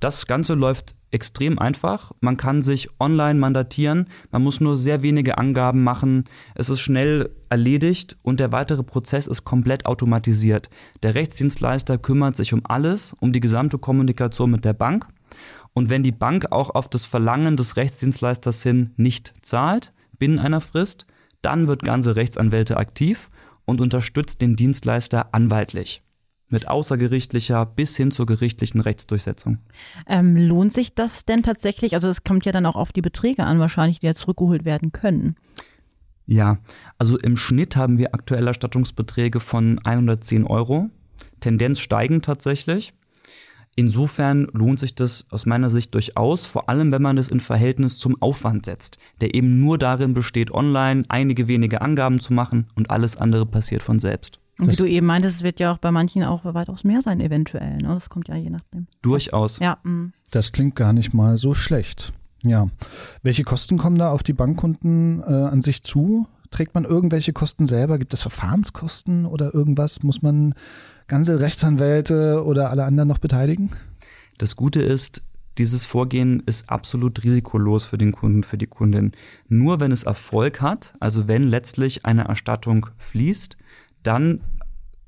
Das 0.00 0.26
Ganze 0.26 0.54
läuft 0.54 0.96
extrem 1.10 1.58
einfach. 1.58 2.12
Man 2.20 2.36
kann 2.36 2.62
sich 2.62 2.88
online 3.00 3.38
mandatieren. 3.38 4.08
Man 4.30 4.42
muss 4.42 4.60
nur 4.60 4.76
sehr 4.76 5.02
wenige 5.02 5.38
Angaben 5.38 5.82
machen. 5.82 6.24
Es 6.54 6.70
ist 6.70 6.80
schnell 6.80 7.30
erledigt 7.48 8.16
und 8.22 8.40
der 8.40 8.52
weitere 8.52 8.82
Prozess 8.82 9.26
ist 9.26 9.44
komplett 9.44 9.86
automatisiert. 9.86 10.70
Der 11.02 11.14
Rechtsdienstleister 11.14 11.98
kümmert 11.98 12.36
sich 12.36 12.52
um 12.52 12.62
alles, 12.64 13.14
um 13.20 13.32
die 13.32 13.40
gesamte 13.40 13.78
Kommunikation 13.78 14.50
mit 14.50 14.64
der 14.64 14.72
Bank. 14.72 15.06
Und 15.72 15.90
wenn 15.90 16.02
die 16.02 16.12
Bank 16.12 16.52
auch 16.52 16.70
auf 16.70 16.88
das 16.88 17.04
Verlangen 17.04 17.56
des 17.56 17.76
Rechtsdienstleisters 17.76 18.62
hin 18.62 18.90
nicht 18.96 19.32
zahlt, 19.42 19.92
binnen 20.18 20.38
einer 20.38 20.60
Frist, 20.60 21.06
dann 21.42 21.68
wird 21.68 21.82
ganze 21.82 22.16
Rechtsanwälte 22.16 22.76
aktiv 22.76 23.30
und 23.64 23.80
unterstützt 23.80 24.42
den 24.42 24.56
Dienstleister 24.56 25.32
anwaltlich 25.32 26.02
mit 26.50 26.68
außergerichtlicher 26.68 27.64
bis 27.66 27.96
hin 27.96 28.10
zur 28.10 28.26
gerichtlichen 28.26 28.80
Rechtsdurchsetzung. 28.80 29.58
Ähm, 30.06 30.36
lohnt 30.36 30.72
sich 30.72 30.94
das 30.94 31.24
denn 31.24 31.42
tatsächlich? 31.42 31.94
Also 31.94 32.08
es 32.08 32.24
kommt 32.24 32.44
ja 32.44 32.52
dann 32.52 32.66
auch 32.66 32.76
auf 32.76 32.92
die 32.92 33.02
Beträge 33.02 33.44
an, 33.44 33.58
wahrscheinlich, 33.58 34.00
die 34.00 34.06
ja 34.06 34.14
zurückgeholt 34.14 34.64
werden 34.64 34.92
können. 34.92 35.36
Ja, 36.26 36.58
also 36.98 37.18
im 37.18 37.36
Schnitt 37.36 37.74
haben 37.74 37.98
wir 37.98 38.14
aktuell 38.14 38.46
Erstattungsbeträge 38.46 39.40
von 39.40 39.80
110 39.84 40.44
Euro. 40.44 40.90
Tendenz 41.40 41.80
steigend 41.80 42.24
tatsächlich. 42.24 42.92
Insofern 43.76 44.46
lohnt 44.52 44.78
sich 44.78 44.94
das 44.94 45.26
aus 45.30 45.46
meiner 45.46 45.70
Sicht 45.70 45.94
durchaus, 45.94 46.44
vor 46.44 46.68
allem 46.68 46.92
wenn 46.92 47.02
man 47.02 47.18
es 47.18 47.28
in 47.28 47.40
Verhältnis 47.40 47.98
zum 47.98 48.20
Aufwand 48.20 48.66
setzt, 48.66 48.98
der 49.20 49.34
eben 49.34 49.60
nur 49.60 49.78
darin 49.78 50.12
besteht, 50.12 50.50
online 50.50 51.04
einige 51.08 51.48
wenige 51.48 51.80
Angaben 51.80 52.20
zu 52.20 52.32
machen 52.32 52.66
und 52.74 52.90
alles 52.90 53.16
andere 53.16 53.46
passiert 53.46 53.82
von 53.82 53.98
selbst. 53.98 54.40
Und 54.60 54.72
wie 54.72 54.76
du 54.76 54.84
eben 54.84 55.06
meintest, 55.06 55.38
es 55.38 55.42
wird 55.42 55.60
ja 55.60 55.72
auch 55.72 55.78
bei 55.78 55.90
manchen 55.90 56.24
auch 56.24 56.44
weitaus 56.44 56.84
mehr 56.84 57.02
sein, 57.02 57.20
eventuell. 57.20 57.78
Ne? 57.78 57.88
Das 57.88 58.08
kommt 58.08 58.28
ja 58.28 58.36
je 58.36 58.50
nachdem. 58.50 58.86
Durchaus. 59.02 59.58
Ja. 59.58 59.78
Mh. 59.82 60.10
Das 60.30 60.52
klingt 60.52 60.76
gar 60.76 60.92
nicht 60.92 61.14
mal 61.14 61.38
so 61.38 61.54
schlecht. 61.54 62.12
Ja. 62.44 62.68
Welche 63.22 63.44
Kosten 63.44 63.78
kommen 63.78 63.98
da 63.98 64.10
auf 64.10 64.22
die 64.22 64.32
Bankkunden 64.32 65.20
äh, 65.20 65.24
an 65.24 65.62
sich 65.62 65.82
zu? 65.82 66.26
Trägt 66.50 66.74
man 66.74 66.84
irgendwelche 66.84 67.32
Kosten 67.32 67.66
selber? 67.66 67.98
Gibt 67.98 68.12
es 68.14 68.22
Verfahrenskosten 68.22 69.26
oder 69.26 69.54
irgendwas? 69.54 70.02
Muss 70.02 70.22
man 70.22 70.54
ganze 71.06 71.40
Rechtsanwälte 71.40 72.44
oder 72.44 72.70
alle 72.70 72.84
anderen 72.84 73.08
noch 73.08 73.18
beteiligen? 73.18 73.70
Das 74.38 74.56
Gute 74.56 74.80
ist, 74.80 75.22
dieses 75.58 75.84
Vorgehen 75.84 76.42
ist 76.46 76.70
absolut 76.70 77.22
risikolos 77.24 77.84
für 77.84 77.98
den 77.98 78.12
Kunden, 78.12 78.44
für 78.44 78.56
die 78.56 78.66
Kundin. 78.66 79.12
Nur 79.48 79.80
wenn 79.80 79.92
es 79.92 80.04
Erfolg 80.04 80.60
hat, 80.60 80.94
also 81.00 81.28
wenn 81.28 81.42
letztlich 81.42 82.06
eine 82.06 82.24
Erstattung 82.24 82.86
fließt, 82.96 83.56
dann 84.02 84.40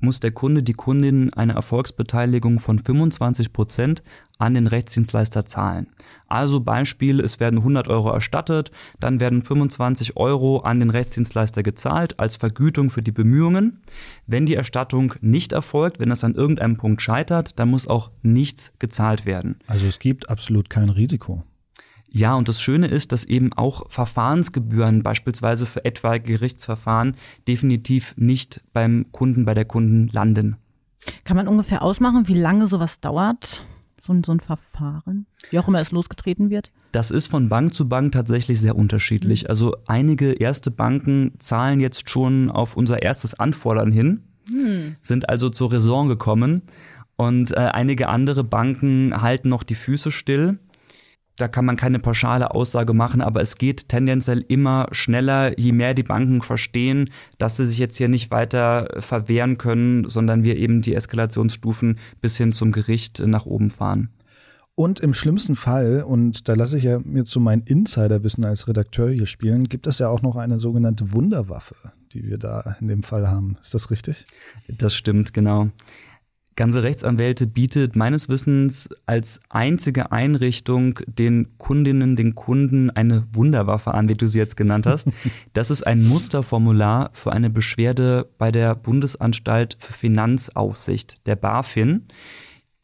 muss 0.03 0.19
der 0.19 0.31
Kunde, 0.31 0.61
die 0.61 0.73
Kundin 0.73 1.33
eine 1.33 1.53
Erfolgsbeteiligung 1.53 2.59
von 2.59 2.77
25 2.77 3.53
Prozent 3.53 4.03
an 4.37 4.53
den 4.53 4.67
Rechtsdienstleister 4.67 5.45
zahlen. 5.45 5.87
Also 6.27 6.59
Beispiel, 6.59 7.21
es 7.21 7.39
werden 7.39 7.59
100 7.59 7.87
Euro 7.87 8.09
erstattet, 8.09 8.71
dann 8.99 9.19
werden 9.19 9.43
25 9.43 10.17
Euro 10.17 10.59
an 10.59 10.79
den 10.79 10.89
Rechtsdienstleister 10.89 11.63
gezahlt 11.63 12.19
als 12.19 12.35
Vergütung 12.35 12.89
für 12.89 13.01
die 13.01 13.11
Bemühungen. 13.11 13.81
Wenn 14.27 14.45
die 14.45 14.55
Erstattung 14.55 15.13
nicht 15.21 15.53
erfolgt, 15.53 15.99
wenn 15.99 16.11
es 16.11 16.23
an 16.23 16.35
irgendeinem 16.35 16.77
Punkt 16.77 17.01
scheitert, 17.01 17.57
dann 17.57 17.69
muss 17.69 17.87
auch 17.87 18.11
nichts 18.21 18.73
gezahlt 18.79 19.25
werden. 19.25 19.55
Also 19.67 19.87
es 19.87 19.99
gibt 19.99 20.29
absolut 20.29 20.69
kein 20.69 20.89
Risiko. 20.89 21.43
Ja, 22.15 22.35
und 22.35 22.47
das 22.47 22.61
Schöne 22.61 22.85
ist, 22.85 23.11
dass 23.11 23.25
eben 23.25 23.51
auch 23.53 23.89
Verfahrensgebühren, 23.89 25.01
beispielsweise 25.01 25.65
für 25.65 25.83
etwaige 25.83 26.33
Gerichtsverfahren, 26.33 27.15
definitiv 27.47 28.13
nicht 28.17 28.61
beim 28.71 29.07
Kunden, 29.11 29.45
bei 29.45 29.55
der 29.55 29.65
Kunden 29.65 30.09
landen. 30.09 30.57
Kann 31.25 31.35
man 31.35 31.47
ungefähr 31.47 31.81
ausmachen, 31.81 32.27
wie 32.27 32.35
lange 32.35 32.67
sowas 32.67 32.99
dauert? 32.99 33.65
So 33.99 34.13
ein, 34.13 34.23
so 34.23 34.31
ein 34.31 34.41
Verfahren, 34.41 35.25
wie 35.49 35.57
auch 35.57 35.67
immer 35.67 35.79
es 35.79 35.91
losgetreten 35.91 36.51
wird? 36.51 36.71
Das 36.91 37.09
ist 37.09 37.27
von 37.27 37.49
Bank 37.49 37.73
zu 37.73 37.89
Bank 37.89 38.11
tatsächlich 38.11 38.61
sehr 38.61 38.75
unterschiedlich. 38.75 39.49
Also 39.49 39.75
einige 39.87 40.33
erste 40.33 40.69
Banken 40.69 41.31
zahlen 41.39 41.79
jetzt 41.79 42.09
schon 42.09 42.51
auf 42.51 42.77
unser 42.77 43.01
erstes 43.01 43.33
Anfordern 43.33 43.91
hin, 43.91 44.21
hm. 44.51 44.97
sind 45.01 45.29
also 45.29 45.49
zur 45.49 45.73
Raison 45.73 46.09
gekommen. 46.09 46.61
Und 47.15 47.53
äh, 47.53 47.55
einige 47.55 48.09
andere 48.09 48.43
Banken 48.43 49.19
halten 49.21 49.49
noch 49.49 49.63
die 49.63 49.75
Füße 49.75 50.11
still 50.11 50.59
da 51.37 51.47
kann 51.47 51.65
man 51.65 51.77
keine 51.77 51.99
pauschale 51.99 52.51
Aussage 52.51 52.93
machen, 52.93 53.21
aber 53.21 53.41
es 53.41 53.57
geht 53.57 53.89
tendenziell 53.89 54.45
immer 54.47 54.87
schneller, 54.91 55.57
je 55.59 55.71
mehr 55.71 55.93
die 55.93 56.03
Banken 56.03 56.41
verstehen, 56.41 57.09
dass 57.37 57.57
sie 57.57 57.65
sich 57.65 57.79
jetzt 57.79 57.97
hier 57.97 58.09
nicht 58.09 58.29
weiter 58.31 58.87
verwehren 58.99 59.57
können, 59.57 60.07
sondern 60.07 60.43
wir 60.43 60.57
eben 60.57 60.81
die 60.81 60.95
Eskalationsstufen 60.95 61.97
bis 62.21 62.37
hin 62.37 62.51
zum 62.51 62.71
Gericht 62.71 63.19
nach 63.25 63.45
oben 63.45 63.69
fahren. 63.69 64.09
Und 64.75 64.99
im 65.01 65.13
schlimmsten 65.13 65.55
Fall, 65.55 66.03
und 66.03 66.49
da 66.49 66.55
lasse 66.55 66.77
ich 66.77 66.83
ja 66.83 66.99
mir 67.03 67.25
zu 67.25 67.39
mein 67.39 67.61
Insiderwissen 67.61 68.43
als 68.43 68.67
Redakteur 68.67 69.11
hier 69.11 69.27
spielen, 69.27 69.69
gibt 69.69 69.85
es 69.85 69.99
ja 69.99 70.09
auch 70.09 70.23
noch 70.23 70.35
eine 70.35 70.59
sogenannte 70.59 71.13
Wunderwaffe, 71.13 71.75
die 72.11 72.27
wir 72.27 72.39
da 72.39 72.75
in 72.81 72.87
dem 72.87 73.03
Fall 73.03 73.27
haben. 73.27 73.55
Ist 73.61 73.75
das 73.75 73.91
richtig? 73.91 74.25
Das 74.67 74.95
stimmt, 74.95 75.33
genau. 75.33 75.69
Ganze 76.55 76.83
Rechtsanwälte 76.83 77.47
bietet 77.47 77.95
meines 77.95 78.29
Wissens 78.29 78.89
als 79.05 79.39
einzige 79.49 80.11
Einrichtung 80.11 80.99
den 81.07 81.57
Kundinnen, 81.57 82.15
den 82.15 82.35
Kunden 82.35 82.89
eine 82.91 83.25
Wunderwaffe 83.33 83.93
an, 83.93 84.07
wie 84.09 84.15
du 84.15 84.27
sie 84.27 84.39
jetzt 84.39 84.57
genannt 84.57 84.85
hast. 84.85 85.07
Das 85.53 85.71
ist 85.71 85.85
ein 85.85 86.03
Musterformular 86.03 87.11
für 87.13 87.31
eine 87.31 87.49
Beschwerde 87.49 88.27
bei 88.37 88.51
der 88.51 88.75
Bundesanstalt 88.75 89.77
für 89.79 89.93
Finanzaufsicht, 89.93 91.25
der 91.27 91.35
BaFin. 91.35 92.07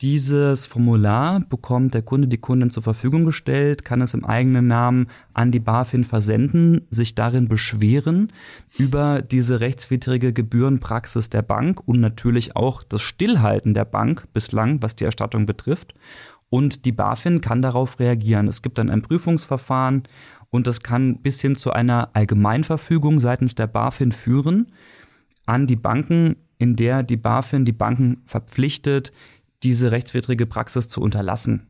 Dieses 0.02 0.66
Formular 0.66 1.42
bekommt 1.42 1.94
der 1.94 2.04
Kunde, 2.04 2.30
die 2.30 2.38
Kundin 2.38 2.70
zur 2.70 2.82
Verfügung 2.82 3.26
gestellt, 3.26 3.84
kann 3.84 4.02
es 4.02 4.14
im 4.14 4.24
eigenen 4.24 4.66
Namen 4.66 5.08
an 5.34 5.52
die 5.52 5.60
BaFin 5.60 6.06
versenden, 6.06 6.88
sich 6.90 7.16
darin 7.16 7.50
beschweren 7.50 8.32
über 8.78 9.22
diese 9.22 9.60
rechtswidrige 9.60 10.32
Gebührenpraxis 10.32 11.30
der 11.30 11.42
Bank 11.42 11.86
und 11.86 12.00
natürlich 12.00 12.56
auch 12.56 12.82
das 12.82 13.02
Stillhalten 13.02 13.74
der 13.74 13.84
Bank 13.84 14.26
bislang, 14.32 14.82
was 14.82 14.96
die 14.96 15.04
Erstattung 15.04 15.46
betrifft. 15.46 15.94
Und 16.50 16.86
die 16.86 16.94
BaFin 16.94 17.42
kann 17.42 17.62
darauf 17.62 18.00
reagieren. 18.00 18.48
Es 18.48 18.62
gibt 18.62 18.78
dann 18.78 18.90
ein 18.90 19.02
Prüfungsverfahren 19.02 20.04
und 20.50 20.66
das 20.66 20.82
kann 20.82 21.18
bis 21.18 21.42
hin 21.42 21.58
zu 21.58 21.74
einer 21.74 22.12
Allgemeinverfügung 22.14 23.20
seitens 23.20 23.54
der 23.54 23.68
BaFin 23.68 24.14
führen 24.14 24.72
an 25.46 25.68
die 25.68 25.76
Banken, 25.76 26.38
in 26.58 26.78
der 26.78 27.04
die 27.04 27.18
BaFin 27.18 27.66
die 27.66 27.74
Banken 27.74 28.22
verpflichtet, 28.26 29.12
diese 29.64 29.92
rechtswidrige 29.92 30.46
Praxis 30.46 30.88
zu 30.88 31.02
unterlassen. 31.02 31.68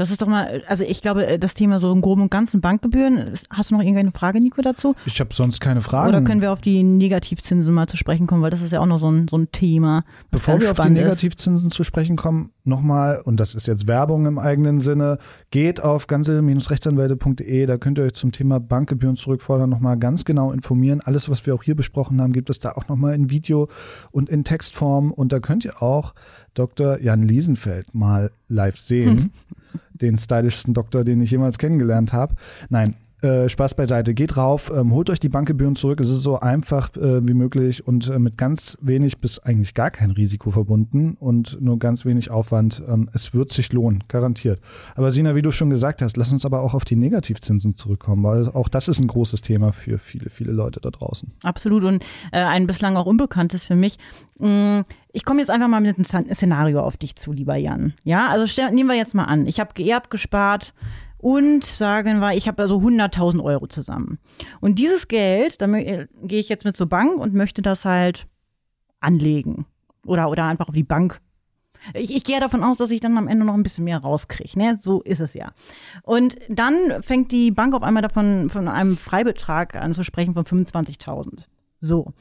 Das 0.00 0.10
ist 0.10 0.22
doch 0.22 0.28
mal, 0.28 0.62
also 0.66 0.82
ich 0.82 1.02
glaube, 1.02 1.26
äh, 1.26 1.38
das 1.38 1.52
Thema 1.52 1.78
so 1.78 1.92
im 1.92 2.00
Groben 2.00 2.22
und 2.22 2.30
Ganzen 2.30 2.62
Bankgebühren. 2.62 3.34
Hast 3.50 3.70
du 3.70 3.74
noch 3.74 3.82
irgendeine 3.82 4.12
Frage, 4.12 4.40
Nico, 4.40 4.62
dazu? 4.62 4.94
Ich 5.04 5.20
habe 5.20 5.34
sonst 5.34 5.60
keine 5.60 5.82
Fragen. 5.82 6.08
Oder 6.08 6.22
können 6.22 6.40
wir 6.40 6.52
auf 6.52 6.62
die 6.62 6.82
Negativzinsen 6.82 7.74
mal 7.74 7.86
zu 7.86 7.98
sprechen 7.98 8.26
kommen, 8.26 8.40
weil 8.40 8.48
das 8.48 8.62
ist 8.62 8.72
ja 8.72 8.80
auch 8.80 8.86
noch 8.86 8.98
so 8.98 9.10
ein, 9.10 9.28
so 9.28 9.36
ein 9.36 9.52
Thema. 9.52 10.04
Bevor 10.30 10.58
wir 10.58 10.70
auf 10.70 10.80
die 10.80 10.88
Negativzinsen 10.88 11.68
ist. 11.68 11.74
zu 11.74 11.84
sprechen 11.84 12.16
kommen, 12.16 12.50
nochmal, 12.64 13.20
und 13.22 13.40
das 13.40 13.54
ist 13.54 13.68
jetzt 13.68 13.88
Werbung 13.88 14.24
im 14.24 14.38
eigenen 14.38 14.78
Sinne, 14.78 15.18
geht 15.50 15.82
auf 15.82 16.06
ganze-rechtsanwälte.de, 16.06 17.66
da 17.66 17.76
könnt 17.76 17.98
ihr 17.98 18.04
euch 18.04 18.14
zum 18.14 18.32
Thema 18.32 18.58
Bankgebühren 18.58 19.16
zurückfordern 19.16 19.68
nochmal 19.68 19.98
ganz 19.98 20.24
genau 20.24 20.50
informieren. 20.50 21.02
Alles, 21.02 21.28
was 21.28 21.44
wir 21.44 21.54
auch 21.54 21.62
hier 21.62 21.76
besprochen 21.76 22.22
haben, 22.22 22.32
gibt 22.32 22.48
es 22.48 22.58
da 22.58 22.72
auch 22.72 22.88
nochmal 22.88 23.14
in 23.14 23.28
Video 23.28 23.68
und 24.12 24.30
in 24.30 24.44
Textform. 24.44 25.10
Und 25.12 25.30
da 25.30 25.40
könnt 25.40 25.66
ihr 25.66 25.82
auch 25.82 26.14
Dr. 26.54 26.98
Jan 27.02 27.20
Liesenfeld 27.20 27.94
mal 27.94 28.30
live 28.48 28.78
sehen. 28.78 29.32
den 29.92 30.18
stylischsten 30.18 30.74
Doktor, 30.74 31.04
den 31.04 31.20
ich 31.20 31.30
jemals 31.30 31.58
kennengelernt 31.58 32.12
habe. 32.12 32.34
Nein, 32.68 32.94
äh, 33.22 33.48
Spaß 33.48 33.74
beiseite. 33.74 34.14
Geht 34.14 34.36
rauf, 34.36 34.72
ähm, 34.74 34.92
holt 34.92 35.10
euch 35.10 35.20
die 35.20 35.28
Bankgebühren 35.28 35.76
zurück. 35.76 36.00
Es 36.00 36.10
ist 36.10 36.22
so 36.22 36.40
einfach 36.40 36.96
äh, 36.96 37.26
wie 37.26 37.34
möglich 37.34 37.86
und 37.86 38.08
äh, 38.08 38.18
mit 38.18 38.38
ganz 38.38 38.78
wenig 38.80 39.18
bis 39.18 39.38
eigentlich 39.38 39.74
gar 39.74 39.90
kein 39.90 40.10
Risiko 40.10 40.50
verbunden 40.50 41.16
und 41.20 41.60
nur 41.60 41.78
ganz 41.78 42.04
wenig 42.04 42.30
Aufwand. 42.30 42.82
Ähm, 42.88 43.10
es 43.12 43.34
wird 43.34 43.52
sich 43.52 43.72
lohnen, 43.72 44.04
garantiert. 44.08 44.60
Aber 44.94 45.10
Sina, 45.10 45.34
wie 45.34 45.42
du 45.42 45.52
schon 45.52 45.70
gesagt 45.70 46.02
hast, 46.02 46.16
lass 46.16 46.32
uns 46.32 46.46
aber 46.46 46.62
auch 46.62 46.74
auf 46.74 46.84
die 46.84 46.96
Negativzinsen 46.96 47.76
zurückkommen, 47.76 48.22
weil 48.24 48.48
auch 48.48 48.68
das 48.68 48.88
ist 48.88 49.00
ein 49.00 49.06
großes 49.06 49.42
Thema 49.42 49.72
für 49.72 49.98
viele, 49.98 50.30
viele 50.30 50.52
Leute 50.52 50.80
da 50.80 50.90
draußen. 50.90 51.30
Absolut 51.42 51.84
und 51.84 52.02
äh, 52.32 52.38
ein 52.38 52.66
bislang 52.66 52.96
auch 52.96 53.06
unbekanntes 53.06 53.62
für 53.62 53.76
mich. 53.76 53.98
Mm, 54.38 54.80
ich 55.12 55.24
komme 55.24 55.40
jetzt 55.40 55.50
einfach 55.50 55.68
mal 55.68 55.80
mit 55.80 55.96
einem 55.96 56.04
Szenario 56.04 56.80
auf 56.80 56.96
dich 56.96 57.16
zu, 57.16 57.32
lieber 57.32 57.56
Jan. 57.56 57.94
Ja, 58.04 58.28
also 58.28 58.46
nehmen 58.70 58.88
wir 58.88 58.96
jetzt 58.96 59.14
mal 59.14 59.24
an, 59.24 59.46
ich 59.46 59.60
habe 59.60 59.74
geerbt, 59.74 60.10
gespart, 60.10 60.72
und 61.20 61.64
sagen 61.64 62.20
wir, 62.20 62.34
ich 62.34 62.48
habe 62.48 62.62
also 62.62 62.78
100.000 62.78 63.42
Euro 63.42 63.66
zusammen. 63.66 64.18
Und 64.60 64.78
dieses 64.78 65.06
Geld, 65.06 65.60
da 65.60 65.66
gehe 65.66 66.08
ich 66.22 66.48
jetzt 66.48 66.64
mit 66.64 66.76
zur 66.76 66.88
Bank 66.88 67.20
und 67.20 67.34
möchte 67.34 67.60
das 67.60 67.84
halt 67.84 68.26
anlegen 69.00 69.66
oder, 70.06 70.30
oder 70.30 70.44
einfach 70.44 70.68
auf 70.68 70.74
die 70.74 70.82
Bank. 70.82 71.20
Ich, 71.94 72.14
ich 72.14 72.24
gehe 72.24 72.40
davon 72.40 72.62
aus, 72.62 72.78
dass 72.78 72.90
ich 72.90 73.00
dann 73.00 73.16
am 73.18 73.28
Ende 73.28 73.44
noch 73.44 73.54
ein 73.54 73.62
bisschen 73.62 73.84
mehr 73.84 73.98
rauskriege. 73.98 74.58
Ne? 74.58 74.78
So 74.80 75.00
ist 75.02 75.20
es 75.20 75.34
ja. 75.34 75.52
Und 76.02 76.36
dann 76.48 77.02
fängt 77.02 77.32
die 77.32 77.50
Bank 77.50 77.74
auf 77.74 77.82
einmal 77.82 78.02
davon 78.02 78.50
von 78.50 78.68
einem 78.68 78.96
Freibetrag 78.96 79.76
an 79.76 79.94
zu 79.94 80.04
sprechen 80.04 80.34
von 80.34 80.44
25.000. 80.44 81.46
So 81.78 82.12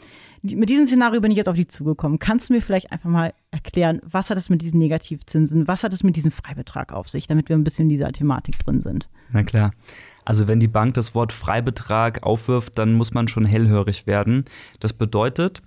mit 0.42 0.70
diesem 0.70 0.88
Szenario 0.88 1.22
bin 1.22 1.32
ich 1.32 1.38
jetzt 1.38 1.50
auf 1.50 1.56
dich 1.56 1.70
zugekommen. 1.70 2.20
Kannst 2.20 2.50
du 2.50 2.54
mir 2.54 2.62
vielleicht 2.62 2.92
einfach 2.92 3.10
mal 3.10 3.34
erklären, 3.52 4.02
was 4.04 4.30
hat 4.30 4.38
es 4.38 4.50
mit 4.50 4.62
diesen 4.62 4.80
Negativzinsen, 4.80 5.68
was 5.68 5.84
hat 5.84 5.94
es 5.94 6.04
mit 6.04 6.16
diesem 6.16 6.32
Freibetrag 6.32 6.94
auf 6.94 7.10
sich, 7.10 7.28
damit 7.28 7.50
wir 7.50 7.56
ein 7.56 7.64
bisschen 7.64 7.84
in 7.84 7.90
dieser 7.90 8.12
Thematik 8.12 8.60
drin 8.60 8.82
sind? 8.82 9.10
Na 9.32 9.44
klar. 9.44 9.72
Also 10.26 10.48
wenn 10.48 10.60
die 10.60 10.68
Bank 10.68 10.94
das 10.94 11.16
Wort 11.16 11.32
Freibetrag 11.32 12.24
aufwirft, 12.24 12.78
dann 12.78 12.94
muss 12.94 13.14
man 13.14 13.28
schon 13.28 13.46
hellhörig 13.46 14.06
werden. 14.06 14.46
Das 14.80 14.94
bedeutet, 14.94 15.62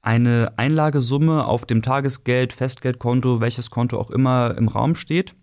eine 0.00 0.52
Einlagesumme 0.56 1.44
auf 1.44 1.66
dem 1.66 1.82
Tagesgeld, 1.82 2.52
Festgeldkonto, 2.52 3.40
welches 3.40 3.70
Konto 3.70 3.98
auch 3.98 4.10
immer 4.10 4.56
im 4.56 4.68
Raum 4.68 4.94
steht, 4.94 5.34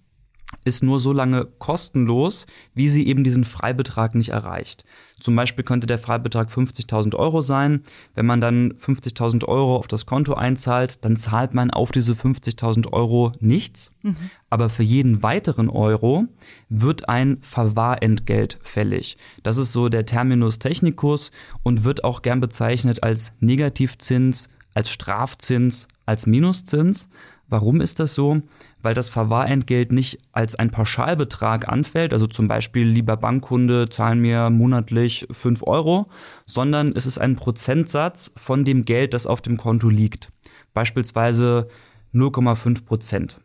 ist 0.63 0.83
nur 0.83 0.99
so 0.99 1.11
lange 1.11 1.45
kostenlos, 1.59 2.45
wie 2.73 2.89
sie 2.89 3.07
eben 3.07 3.23
diesen 3.23 3.43
Freibetrag 3.43 4.15
nicht 4.15 4.29
erreicht. 4.29 4.85
Zum 5.19 5.35
Beispiel 5.35 5.63
könnte 5.63 5.87
der 5.87 5.97
Freibetrag 5.97 6.49
50.000 6.49 7.15
Euro 7.15 7.41
sein. 7.41 7.83
Wenn 8.15 8.25
man 8.25 8.41
dann 8.41 8.73
50.000 8.73 9.45
Euro 9.45 9.77
auf 9.77 9.87
das 9.87 10.05
Konto 10.05 10.33
einzahlt, 10.33 11.03
dann 11.05 11.15
zahlt 11.15 11.53
man 11.53 11.71
auf 11.71 11.91
diese 11.91 12.13
50.000 12.13 12.91
Euro 12.91 13.31
nichts. 13.39 13.91
Mhm. 14.01 14.15
Aber 14.49 14.69
für 14.69 14.83
jeden 14.83 15.23
weiteren 15.23 15.69
Euro 15.69 16.25
wird 16.69 17.07
ein 17.09 17.37
Verwahrentgelt 17.41 18.59
fällig. 18.61 19.17
Das 19.43 19.57
ist 19.57 19.71
so 19.71 19.89
der 19.89 20.05
Terminus 20.05 20.59
technicus 20.59 21.31
und 21.63 21.83
wird 21.83 22.03
auch 22.03 22.21
gern 22.21 22.41
bezeichnet 22.41 23.03
als 23.03 23.33
Negativzins, 23.39 24.49
als 24.73 24.89
Strafzins, 24.89 25.87
als 26.05 26.25
Minuszins. 26.27 27.09
Warum 27.47 27.79
ist 27.79 27.99
das 27.99 28.13
so? 28.13 28.41
Weil 28.85 28.93
das 28.93 29.09
Verwahrentgelt 29.09 29.91
nicht 29.91 30.19
als 30.31 30.53
ein 30.53 30.69
Pauschalbetrag 30.69 31.67
anfällt, 31.67 32.13
also 32.13 32.27
zum 32.27 32.47
Beispiel, 32.47 32.87
lieber 32.87 33.17
Bankkunde, 33.17 33.89
zahlen 33.89 34.19
mir 34.19 34.51
monatlich 34.51 35.25
5 35.31 35.63
Euro, 35.63 36.05
sondern 36.45 36.93
es 36.95 37.07
ist 37.07 37.17
ein 37.17 37.35
Prozentsatz 37.35 38.31
von 38.37 38.63
dem 38.63 38.83
Geld, 38.83 39.15
das 39.15 39.25
auf 39.25 39.41
dem 39.41 39.57
Konto 39.57 39.89
liegt. 39.89 40.31
Beispielsweise 40.75 41.67
0,5 42.13 42.85
Prozent 42.85 43.39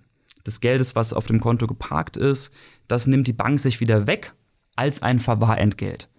des 0.47 0.61
Geldes, 0.61 0.95
was 0.95 1.15
auf 1.15 1.25
dem 1.25 1.41
Konto 1.41 1.67
geparkt 1.67 2.19
ist, 2.19 2.53
das 2.87 3.07
nimmt 3.07 3.27
die 3.27 3.33
Bank 3.33 3.61
sich 3.61 3.81
wieder 3.81 4.07
weg 4.07 4.35
als 4.77 5.01
ein 5.01 5.21
Verwahrentgelt. 5.21 6.11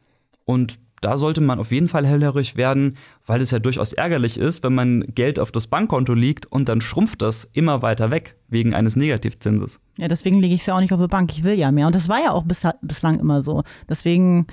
Und 0.51 0.79
da 1.01 1.17
sollte 1.17 1.41
man 1.41 1.60
auf 1.60 1.72
jeden 1.72 1.88
Fall 1.88 2.05
hellhörig 2.05 2.55
werden, 2.55 2.96
weil 3.25 3.41
es 3.41 3.50
ja 3.50 3.58
durchaus 3.58 3.91
ärgerlich 3.91 4.38
ist, 4.38 4.63
wenn 4.63 4.75
man 4.75 5.01
Geld 5.15 5.39
auf 5.39 5.51
das 5.51 5.65
Bankkonto 5.65 6.13
liegt 6.13 6.46
und 6.46 6.70
dann 6.70 6.79
schrumpft 6.79 7.24
das 7.24 7.50
immer 7.53 7.81
weiter 7.81 8.12
weg 8.12 8.36
wegen 8.50 8.75
eines 8.75 8.96
Negativzinses. 8.96 9.79
Ja, 9.98 10.08
deswegen 10.08 10.39
lege 10.39 10.53
ich 10.53 10.62
es 10.62 10.67
ja 10.67 10.75
auch 10.75 10.79
nicht 10.79 10.93
auf 10.93 11.01
die 11.01 11.08
Bank. 11.08 11.31
Ich 11.31 11.43
will 11.43 11.55
ja 11.55 11.72
mehr. 11.72 11.88
Und 11.88 11.96
das 11.96 12.08
war 12.08 12.22
ja 12.24 12.31
auch 12.31 12.43
bis, 12.43 12.67
bislang 12.84 13.20
immer 13.20 13.41
so. 13.41 13.63
Deswegen, 13.89 14.46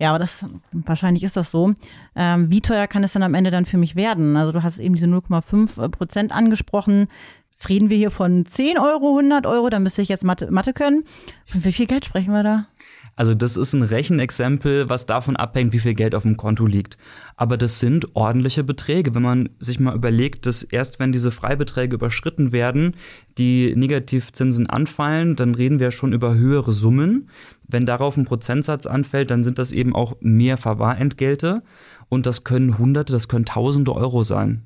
ja, 0.00 0.10
aber 0.10 0.18
das, 0.18 0.44
wahrscheinlich 0.72 1.22
ist 1.22 1.36
das 1.36 1.52
so. 1.52 1.72
Ähm, 2.16 2.50
wie 2.50 2.60
teuer 2.60 2.88
kann 2.88 3.04
es 3.04 3.12
dann 3.12 3.22
am 3.22 3.34
Ende 3.34 3.52
dann 3.52 3.64
für 3.64 3.78
mich 3.78 3.94
werden? 3.94 4.36
Also 4.36 4.50
du 4.50 4.64
hast 4.64 4.80
eben 4.80 4.96
diese 4.96 5.06
0,5 5.06 5.88
Prozent 5.90 6.32
angesprochen. 6.32 7.06
Jetzt 7.52 7.68
reden 7.68 7.90
wir 7.90 7.98
hier 7.98 8.10
von 8.10 8.46
10 8.46 8.78
Euro, 8.78 9.10
100 9.10 9.46
Euro, 9.46 9.68
da 9.68 9.78
müsste 9.78 10.00
ich 10.00 10.08
jetzt 10.08 10.24
Mathe, 10.24 10.50
Mathe 10.50 10.72
können. 10.72 11.04
Und 11.52 11.66
wie 11.66 11.72
viel 11.72 11.86
Geld 11.86 12.06
sprechen 12.06 12.32
wir 12.32 12.42
da? 12.42 12.66
Also 13.14 13.34
das 13.34 13.58
ist 13.58 13.74
ein 13.74 13.82
Rechenexempel, 13.82 14.88
was 14.88 15.04
davon 15.04 15.36
abhängt, 15.36 15.74
wie 15.74 15.78
viel 15.78 15.92
Geld 15.92 16.14
auf 16.14 16.22
dem 16.22 16.38
Konto 16.38 16.64
liegt. 16.64 16.96
Aber 17.36 17.58
das 17.58 17.78
sind 17.78 18.16
ordentliche 18.16 18.64
Beträge. 18.64 19.14
Wenn 19.14 19.22
man 19.22 19.50
sich 19.58 19.78
mal 19.78 19.94
überlegt, 19.94 20.46
dass 20.46 20.62
erst 20.62 20.98
wenn 20.98 21.12
diese 21.12 21.30
Freibeträge 21.30 21.94
überschritten 21.94 22.52
werden, 22.52 22.94
die 23.36 23.76
Negativzinsen 23.76 24.70
anfallen, 24.70 25.36
dann 25.36 25.54
reden 25.54 25.78
wir 25.78 25.90
schon 25.90 26.14
über 26.14 26.34
höhere 26.34 26.72
Summen. 26.72 27.28
Wenn 27.68 27.84
darauf 27.84 28.16
ein 28.16 28.24
Prozentsatz 28.24 28.86
anfällt, 28.86 29.30
dann 29.30 29.44
sind 29.44 29.58
das 29.58 29.72
eben 29.72 29.94
auch 29.94 30.16
mehr 30.20 30.56
Verwahrentgelte. 30.56 31.62
Und 32.08 32.24
das 32.24 32.44
können 32.44 32.78
Hunderte, 32.78 33.12
das 33.12 33.28
können 33.28 33.44
Tausende 33.44 33.94
Euro 33.94 34.22
sein. 34.22 34.62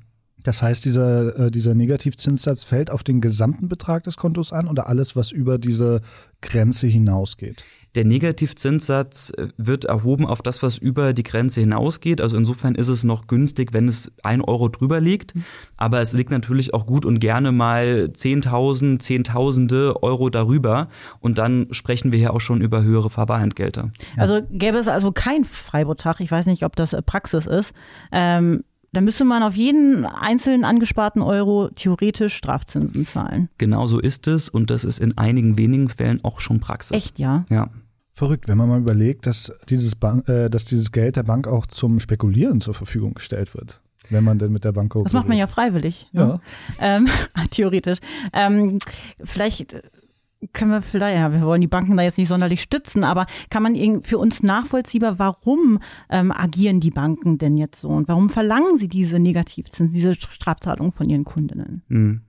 Das 0.47 0.61
heißt, 0.61 0.85
dieser, 0.85 1.37
äh, 1.37 1.51
dieser 1.51 1.75
Negativzinssatz 1.75 2.63
fällt 2.63 2.89
auf 2.89 3.03
den 3.03 3.19
gesamten 3.19 3.67
Betrag 3.67 4.05
des 4.05 4.15
Kontos 4.15 4.53
an 4.53 4.69
oder 4.69 4.87
alles, 4.87 5.13
was 5.17 5.33
über 5.33 5.57
diese 5.57 5.99
Grenze 6.41 6.87
hinausgeht? 6.87 7.65
Der 7.95 8.05
Negativzinssatz 8.05 9.31
äh, 9.31 9.49
wird 9.57 9.83
erhoben 9.83 10.25
auf 10.25 10.41
das, 10.41 10.63
was 10.63 10.77
über 10.77 11.11
die 11.11 11.23
Grenze 11.23 11.59
hinausgeht. 11.59 12.21
Also 12.21 12.37
insofern 12.37 12.75
ist 12.75 12.87
es 12.87 13.03
noch 13.03 13.27
günstig, 13.27 13.73
wenn 13.73 13.89
es 13.89 14.13
ein 14.23 14.39
Euro 14.39 14.69
drüber 14.69 15.01
liegt. 15.01 15.33
Aber 15.75 15.99
es 15.99 16.13
liegt 16.13 16.29
natürlich 16.29 16.73
auch 16.73 16.85
gut 16.85 17.03
und 17.03 17.19
gerne 17.19 17.51
mal 17.51 18.09
10.000, 18.13 18.99
Zehntausende 18.99 20.01
Euro 20.01 20.29
darüber. 20.29 20.87
Und 21.19 21.39
dann 21.39 21.67
sprechen 21.71 22.13
wir 22.13 22.19
hier 22.19 22.33
auch 22.33 22.39
schon 22.39 22.61
über 22.61 22.83
höhere 22.83 23.09
Verwahrentgelte. 23.09 23.91
Also 24.15 24.41
gäbe 24.49 24.77
es 24.77 24.87
also 24.87 25.11
kein 25.11 25.43
Freibetrag, 25.43 26.21
ich 26.21 26.31
weiß 26.31 26.45
nicht, 26.45 26.63
ob 26.63 26.77
das 26.77 26.93
äh, 26.93 27.01
Praxis 27.01 27.47
ist, 27.47 27.73
ähm, 28.13 28.63
dann 28.93 29.03
müsste 29.03 29.25
man 29.25 29.43
auf 29.43 29.55
jeden 29.55 30.05
einzelnen 30.05 30.63
angesparten 30.63 31.21
Euro 31.21 31.69
theoretisch 31.69 32.35
Strafzinsen 32.35 33.05
zahlen. 33.05 33.49
Genau 33.57 33.87
so 33.87 33.99
ist 33.99 34.27
es 34.27 34.49
und 34.49 34.71
das 34.71 34.85
ist 34.85 34.99
in 34.99 35.17
einigen 35.17 35.57
wenigen 35.57 35.89
Fällen 35.89 36.23
auch 36.23 36.39
schon 36.39 36.59
Praxis. 36.59 36.95
Echt, 36.95 37.19
ja? 37.19 37.45
Ja. 37.49 37.69
Verrückt, 38.13 38.47
wenn 38.47 38.57
man 38.57 38.67
mal 38.67 38.79
überlegt, 38.79 39.27
dass 39.27 39.51
dieses, 39.69 39.93
Bank, 39.93 40.27
äh, 40.27 40.49
dass 40.49 40.65
dieses 40.65 40.91
Geld 40.91 41.17
der 41.17 41.23
Bank 41.23 41.47
auch 41.47 41.67
zum 41.67 41.99
Spekulieren 41.99 42.61
zur 42.61 42.73
Verfügung 42.73 43.13
gestellt 43.13 43.53
wird. 43.53 43.81
Wenn 44.09 44.23
man 44.23 44.39
denn 44.39 44.51
mit 44.51 44.63
der 44.63 44.71
Bank 44.71 44.93
Das 45.03 45.13
macht 45.13 45.27
man 45.27 45.37
ja 45.37 45.47
freiwillig. 45.47 46.07
Ja. 46.13 46.25
Ne? 46.25 46.39
Ähm, 46.79 47.07
theoretisch. 47.51 47.99
Ähm, 48.33 48.79
vielleicht 49.23 49.75
können 50.53 50.71
wir 50.71 50.81
vielleicht, 50.81 51.17
ja, 51.17 51.31
wir 51.31 51.41
wollen 51.41 51.61
die 51.61 51.67
Banken 51.67 51.97
da 51.97 52.03
jetzt 52.03 52.17
nicht 52.17 52.27
sonderlich 52.27 52.61
stützen, 52.61 53.03
aber 53.03 53.25
kann 53.49 53.63
man 53.63 54.03
für 54.03 54.17
uns 54.17 54.43
nachvollziehbar, 54.43 55.19
warum 55.19 55.79
ähm, 56.09 56.31
agieren 56.31 56.79
die 56.79 56.91
Banken 56.91 57.37
denn 57.37 57.57
jetzt 57.57 57.81
so 57.81 57.89
und 57.89 58.07
warum 58.07 58.29
verlangen 58.29 58.77
sie 58.77 58.87
diese 58.87 59.19
Negativzinsen, 59.19 59.91
diese 59.91 60.15
Strafzahlungen 60.15 60.91
von 60.91 61.09
ihren 61.09 61.23
Kundinnen? 61.23 61.81
Hm. 61.89 62.21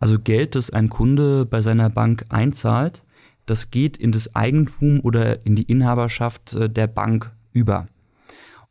Also 0.00 0.18
Geld, 0.18 0.54
das 0.54 0.70
ein 0.70 0.88
Kunde 0.88 1.44
bei 1.44 1.60
seiner 1.60 1.90
Bank 1.90 2.26
einzahlt, 2.28 3.02
das 3.46 3.70
geht 3.70 3.96
in 3.96 4.12
das 4.12 4.34
Eigentum 4.34 5.00
oder 5.00 5.44
in 5.46 5.56
die 5.56 5.62
Inhaberschaft 5.62 6.54
äh, 6.54 6.68
der 6.68 6.86
Bank 6.86 7.32
über. 7.52 7.88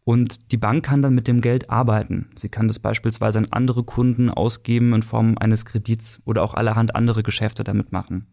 Und 0.08 0.54
die 0.54 0.58
Bank 0.58 0.86
kann 0.86 1.02
dann 1.02 1.16
mit 1.16 1.28
dem 1.28 1.42
Geld 1.42 1.70
arbeiten. 1.70 2.30
Sie 2.38 2.48
kann 2.48 2.70
das 2.70 2.80
beispielsweise 2.80 3.40
an 3.40 3.48
andere 3.52 3.84
Kunden 3.84 4.30
ausgeben 4.30 4.94
in 4.94 5.04
Form 5.04 5.36
eines 5.38 5.66
Kredits 5.66 6.22
oder 6.24 6.44
auch 6.44 6.54
allerhand 6.54 6.96
andere 6.96 7.24
Geschäfte 7.24 7.66
damit 7.66 7.92
machen. 7.92 8.26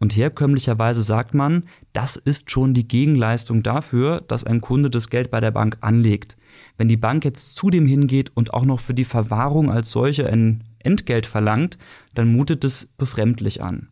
Und 0.00 0.16
herkömmlicherweise 0.16 1.02
sagt 1.02 1.34
man, 1.34 1.64
das 1.92 2.16
ist 2.16 2.50
schon 2.50 2.72
die 2.72 2.88
Gegenleistung 2.88 3.62
dafür, 3.62 4.22
dass 4.22 4.44
ein 4.44 4.62
Kunde 4.62 4.88
das 4.88 5.10
Geld 5.10 5.30
bei 5.30 5.40
der 5.40 5.50
Bank 5.50 5.76
anlegt. 5.82 6.38
Wenn 6.78 6.88
die 6.88 6.96
Bank 6.96 7.26
jetzt 7.26 7.54
zudem 7.54 7.84
hingeht 7.86 8.34
und 8.34 8.54
auch 8.54 8.64
noch 8.64 8.80
für 8.80 8.94
die 8.94 9.04
Verwahrung 9.04 9.70
als 9.70 9.90
solche 9.90 10.26
ein 10.26 10.64
Entgelt 10.78 11.26
verlangt, 11.26 11.76
dann 12.14 12.32
mutet 12.32 12.64
es 12.64 12.86
befremdlich 12.96 13.62
an. 13.62 13.90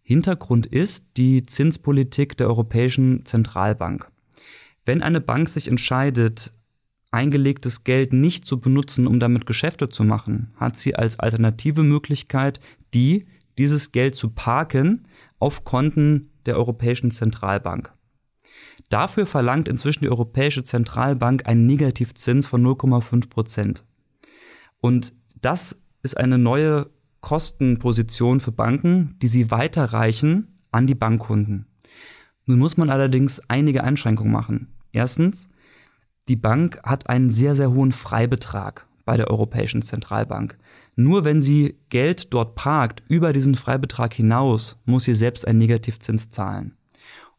Hintergrund 0.00 0.64
ist 0.64 1.08
die 1.18 1.44
Zinspolitik 1.44 2.38
der 2.38 2.46
Europäischen 2.46 3.26
Zentralbank. 3.26 4.10
Wenn 4.84 5.02
eine 5.02 5.20
Bank 5.20 5.48
sich 5.48 5.68
entscheidet, 5.68 6.52
eingelegtes 7.10 7.84
Geld 7.84 8.12
nicht 8.12 8.44
zu 8.44 8.60
benutzen, 8.60 9.06
um 9.06 9.20
damit 9.20 9.46
Geschäfte 9.46 9.88
zu 9.88 10.04
machen, 10.04 10.52
hat 10.56 10.76
sie 10.76 10.96
als 10.96 11.18
alternative 11.18 11.82
Möglichkeit 11.82 12.60
die, 12.92 13.24
dieses 13.56 13.92
Geld 13.92 14.14
zu 14.14 14.30
parken 14.30 15.06
auf 15.38 15.64
Konten 15.64 16.30
der 16.46 16.56
Europäischen 16.56 17.10
Zentralbank. 17.10 17.92
Dafür 18.90 19.26
verlangt 19.26 19.68
inzwischen 19.68 20.02
die 20.02 20.10
Europäische 20.10 20.62
Zentralbank 20.62 21.46
einen 21.46 21.66
Negativzins 21.66 22.46
von 22.46 22.62
0,5 22.62 23.30
Prozent. 23.30 23.84
Und 24.80 25.14
das 25.40 25.80
ist 26.02 26.16
eine 26.16 26.36
neue 26.36 26.90
Kostenposition 27.20 28.40
für 28.40 28.52
Banken, 28.52 29.16
die 29.22 29.28
sie 29.28 29.50
weiterreichen 29.50 30.58
an 30.70 30.86
die 30.86 30.94
Bankkunden. 30.94 31.66
Nun 32.46 32.58
muss 32.58 32.76
man 32.76 32.90
allerdings 32.90 33.40
einige 33.48 33.84
Einschränkungen 33.84 34.32
machen. 34.32 34.68
Erstens, 34.92 35.48
die 36.28 36.36
Bank 36.36 36.80
hat 36.82 37.08
einen 37.08 37.30
sehr, 37.30 37.54
sehr 37.54 37.72
hohen 37.72 37.92
Freibetrag 37.92 38.86
bei 39.04 39.16
der 39.16 39.30
Europäischen 39.30 39.82
Zentralbank. 39.82 40.56
Nur 40.96 41.24
wenn 41.24 41.42
sie 41.42 41.76
Geld 41.90 42.32
dort 42.32 42.54
parkt, 42.54 43.02
über 43.08 43.32
diesen 43.32 43.54
Freibetrag 43.54 44.14
hinaus, 44.14 44.78
muss 44.84 45.04
sie 45.04 45.14
selbst 45.14 45.46
einen 45.46 45.58
Negativzins 45.58 46.30
zahlen. 46.30 46.76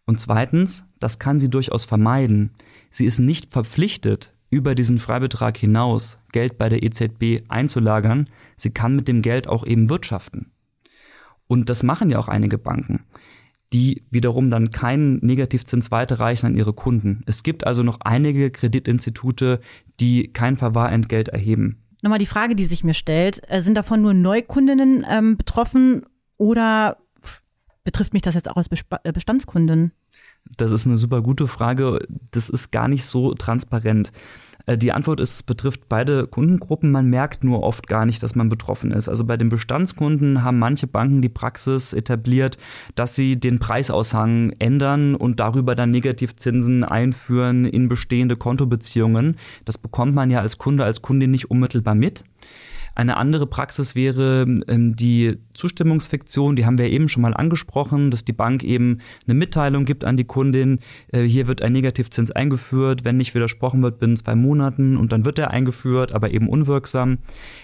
Und 0.06 0.20
zweitens, 0.20 0.86
das 1.00 1.18
kann 1.18 1.40
sie 1.40 1.50
durchaus 1.50 1.86
vermeiden. 1.86 2.52
Sie 2.92 3.06
ist 3.06 3.20
nicht 3.20 3.52
verpflichtet, 3.52 4.34
über 4.50 4.76
diesen 4.76 5.00
Freibetrag 5.00 5.58
hinaus 5.58 6.20
Geld 6.32 6.58
bei 6.58 6.70
der 6.70 6.84
EZB 6.84 7.44
einzulagern. 7.48 8.28
Sie 8.56 8.70
kann 8.70 8.96
mit 8.96 9.08
dem 9.08 9.22
Geld 9.22 9.48
auch 9.48 9.66
eben 9.66 9.90
wirtschaften. 9.90 10.52
Und 11.48 11.70
das 11.70 11.84
machen 11.84 12.10
ja 12.10 12.20
auch 12.20 12.28
einige 12.28 12.58
Banken, 12.58 13.04
die 13.76 14.04
wiederum 14.10 14.50
dann 14.50 14.72
keinen 14.72 15.18
Negativzins 15.18 15.92
weiterreichen 15.92 16.46
an 16.46 16.56
ihre 16.56 16.72
Kunden. 16.72 17.24
Es 17.26 17.44
gibt 17.44 17.68
also 17.68 17.84
noch 17.84 18.00
einige 18.00 18.50
Kreditinstitute, 18.50 19.60
die 20.00 20.32
kein 20.32 20.56
Verwahrentgelt 20.56 21.28
erheben. 21.28 21.84
Nochmal 22.02 22.20
die 22.20 22.26
Frage, 22.26 22.56
die 22.56 22.64
sich 22.64 22.86
mir 22.86 22.94
stellt, 22.94 23.42
äh, 23.50 23.62
sind 23.62 23.76
davon 23.76 24.02
nur 24.02 24.14
Neukundinnen 24.14 25.06
ähm, 25.12 25.36
betroffen 25.36 26.04
oder 26.38 26.96
betrifft 27.84 28.14
mich 28.14 28.22
das 28.22 28.36
jetzt 28.36 28.50
auch 28.50 28.56
als 28.56 28.70
äh, 28.70 29.12
Bestandskundin? 29.12 29.92
Das 30.56 30.72
ist 30.72 30.88
eine 30.88 30.98
super 30.98 31.22
gute 31.22 31.46
Frage. 31.46 32.00
Das 32.32 32.48
ist 32.48 32.72
gar 32.72 32.88
nicht 32.88 33.04
so 33.04 33.34
transparent. 33.34 34.14
Äh, 34.66 34.78
Die 34.78 34.92
Antwort 34.92 35.20
ist, 35.20 35.36
es 35.36 35.44
betrifft 35.44 35.88
beide 35.90 36.28
Kundengruppen. 36.28 36.92
Man 36.92 37.10
merkt 37.10 37.44
nur 37.44 37.64
oft 37.64 37.88
gar 37.88 38.06
nicht, 38.06 38.24
dass 38.24 38.36
man 38.36 38.50
betroffen 38.50 38.92
ist. 38.92 39.10
Also 39.10 39.26
bei 39.26 39.38
den 39.38 39.50
Bestandskunden 39.50 40.44
haben 40.44 40.60
manche 40.60 40.88
Banken 40.88 41.22
die 41.22 41.30
Praxis 41.30 41.94
etabliert, 41.94 42.58
dass 42.96 43.16
sie 43.16 43.40
den 43.40 43.60
Preisaushang 43.60 44.54
ändern 44.60 45.16
und 45.16 45.40
darüber 45.40 45.76
dann 45.76 45.92
Negativzinsen 45.92 46.84
einführen 46.84 47.66
in 47.66 47.90
bestehende 47.90 48.36
Kontobeziehungen. 48.36 49.38
Das 49.66 49.78
bekommt 49.78 50.16
man 50.16 50.30
ja 50.30 50.40
als 50.40 50.58
Kunde, 50.58 50.84
als 50.84 51.02
Kundin 51.02 51.32
nicht 51.32 51.50
unmittelbar 51.52 51.96
mit. 51.96 52.24
Eine 52.96 53.18
andere 53.18 53.46
Praxis 53.46 53.94
wäre 53.94 54.46
ähm, 54.68 54.96
die 54.96 55.38
Zustimmungsfiktion, 55.54 56.56
die 56.56 56.66
haben 56.66 56.78
wir 56.78 56.90
eben 56.90 57.10
schon 57.10 57.22
mal 57.22 57.34
angesprochen, 57.34 58.10
dass 58.10 58.24
die 58.24 58.34
Bank 58.34 58.64
eben 58.64 59.00
eine 59.28 59.36
Mitteilung 59.36 59.84
gibt 59.84 60.06
an 60.06 60.16
die 60.18 60.24
Kundin, 60.24 60.80
äh, 61.12 61.24
hier 61.24 61.48
wird 61.48 61.62
ein 61.62 61.74
Negativzins 61.74 62.32
eingeführt, 62.32 63.04
wenn 63.04 63.18
nicht 63.18 63.36
widersprochen 63.36 63.84
wird 63.84 64.00
binnen 64.00 64.16
zwei 64.16 64.36
Monaten 64.36 64.96
und 64.96 65.12
dann 65.12 65.26
wird 65.26 65.38
er 65.40 65.52
eingeführt, 65.52 66.16
aber 66.16 66.32
eben 66.32 66.48
unwirksam. 66.48 67.18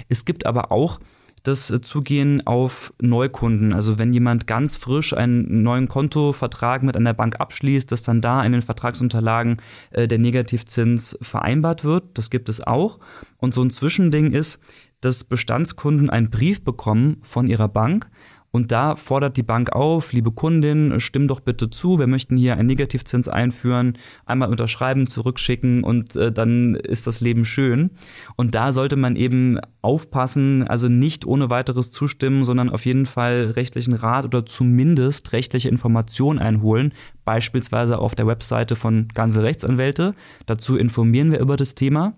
Es 0.09 0.25
gibt 0.25 0.45
aber 0.45 0.71
auch 0.71 0.99
das 1.43 1.71
äh, 1.71 1.81
Zugehen 1.81 2.45
auf 2.45 2.93
Neukunden. 3.01 3.73
Also 3.73 3.97
wenn 3.97 4.13
jemand 4.13 4.47
ganz 4.47 4.75
frisch 4.75 5.13
einen 5.15 5.63
neuen 5.63 5.87
Kontovertrag 5.87 6.83
mit 6.83 6.95
einer 6.95 7.13
Bank 7.13 7.39
abschließt, 7.39 7.91
dass 7.91 8.03
dann 8.03 8.21
da 8.21 8.43
in 8.43 8.51
den 8.51 8.61
Vertragsunterlagen 8.61 9.57
äh, 9.91 10.07
der 10.07 10.19
Negativzins 10.19 11.17
vereinbart 11.21 11.83
wird. 11.83 12.17
Das 12.17 12.29
gibt 12.29 12.49
es 12.49 12.61
auch. 12.61 12.99
Und 13.37 13.53
so 13.53 13.63
ein 13.63 13.71
Zwischending 13.71 14.31
ist, 14.33 14.59
dass 15.01 15.23
Bestandskunden 15.23 16.09
einen 16.09 16.29
Brief 16.29 16.63
bekommen 16.63 17.17
von 17.21 17.47
ihrer 17.47 17.67
Bank 17.67 18.09
und 18.51 18.73
da 18.73 18.97
fordert 18.97 19.37
die 19.37 19.43
Bank 19.43 19.71
auf, 19.71 20.11
liebe 20.11 20.31
Kundin, 20.31 20.99
stimm 20.99 21.29
doch 21.29 21.39
bitte 21.39 21.69
zu, 21.69 21.99
wir 21.99 22.07
möchten 22.07 22.35
hier 22.35 22.57
einen 22.57 22.67
Negativzins 22.67 23.29
einführen, 23.29 23.97
einmal 24.25 24.49
unterschreiben, 24.49 25.07
zurückschicken 25.07 25.85
und 25.85 26.17
äh, 26.17 26.33
dann 26.33 26.75
ist 26.75 27.07
das 27.07 27.21
Leben 27.21 27.45
schön. 27.45 27.91
Und 28.35 28.53
da 28.53 28.73
sollte 28.73 28.97
man 28.97 29.15
eben 29.15 29.57
aufpassen, 29.81 30.67
also 30.67 30.89
nicht 30.89 31.25
ohne 31.25 31.49
weiteres 31.49 31.91
zustimmen, 31.91 32.43
sondern 32.43 32.69
auf 32.69 32.85
jeden 32.85 33.05
Fall 33.05 33.51
rechtlichen 33.55 33.93
Rat 33.93 34.25
oder 34.25 34.45
zumindest 34.45 35.31
rechtliche 35.31 35.69
Informationen 35.69 36.39
einholen, 36.39 36.93
beispielsweise 37.23 37.99
auf 37.99 38.15
der 38.15 38.27
Webseite 38.27 38.75
von 38.75 39.07
Ganze 39.13 39.43
Rechtsanwälte. 39.43 40.13
Dazu 40.45 40.75
informieren 40.75 41.31
wir 41.31 41.39
über 41.39 41.55
das 41.55 41.73
Thema. 41.73 42.17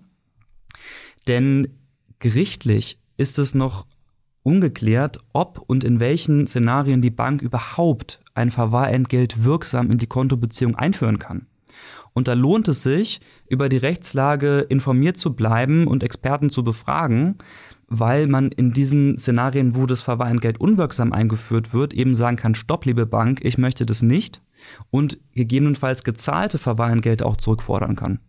Denn 1.28 1.68
gerichtlich 2.24 2.98
ist 3.18 3.38
es 3.38 3.54
noch 3.54 3.84
ungeklärt, 4.42 5.18
ob 5.34 5.58
und 5.58 5.84
in 5.84 6.00
welchen 6.00 6.46
Szenarien 6.46 7.02
die 7.02 7.10
Bank 7.10 7.42
überhaupt 7.42 8.18
ein 8.32 8.50
Verwahrentgelt 8.50 9.44
wirksam 9.44 9.90
in 9.90 9.98
die 9.98 10.06
Kontobeziehung 10.06 10.74
einführen 10.74 11.18
kann. 11.18 11.48
Und 12.14 12.26
da 12.26 12.32
lohnt 12.32 12.66
es 12.68 12.82
sich, 12.82 13.20
über 13.46 13.68
die 13.68 13.76
Rechtslage 13.76 14.60
informiert 14.60 15.18
zu 15.18 15.34
bleiben 15.34 15.86
und 15.86 16.02
Experten 16.02 16.48
zu 16.48 16.64
befragen, 16.64 17.36
weil 17.88 18.26
man 18.26 18.50
in 18.50 18.72
diesen 18.72 19.18
Szenarien, 19.18 19.76
wo 19.76 19.84
das 19.84 20.00
Verwahrentgelt 20.00 20.58
unwirksam 20.58 21.12
eingeführt 21.12 21.74
wird, 21.74 21.92
eben 21.92 22.14
sagen 22.14 22.38
kann, 22.38 22.54
stopp, 22.54 22.86
liebe 22.86 23.04
Bank, 23.04 23.40
ich 23.44 23.58
möchte 23.58 23.84
das 23.84 24.00
nicht 24.00 24.40
und 24.90 25.18
gegebenenfalls 25.34 26.04
gezahlte 26.04 26.56
Verwahrentgelt 26.56 27.22
auch 27.22 27.36
zurückfordern 27.36 27.96
kann. 27.96 28.20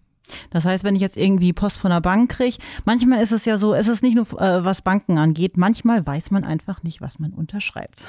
Das 0.50 0.66
heißt, 0.66 0.84
wenn 0.84 0.96
ich 0.96 1.02
jetzt 1.02 1.18
irgendwie 1.18 1.54
Post 1.54 1.78
von 1.78 1.92
der 1.92 2.02
Bank 2.02 2.32
kriege, 2.32 2.58
manchmal 2.86 3.22
ist 3.22 3.32
es 3.32 3.46
ja 3.46 3.58
so, 3.58 3.74
es 3.74 3.88
ist 3.88 4.04
nicht 4.04 4.16
nur, 4.16 4.26
äh, 4.42 4.64
was 4.64 4.82
Banken 4.82 5.18
angeht, 5.18 5.58
manchmal 5.58 6.06
weiß 6.06 6.32
man 6.32 6.44
einfach 6.44 6.84
nicht, 6.84 7.02
was 7.02 7.20
man 7.20 7.34
unterschreibt. 7.34 8.08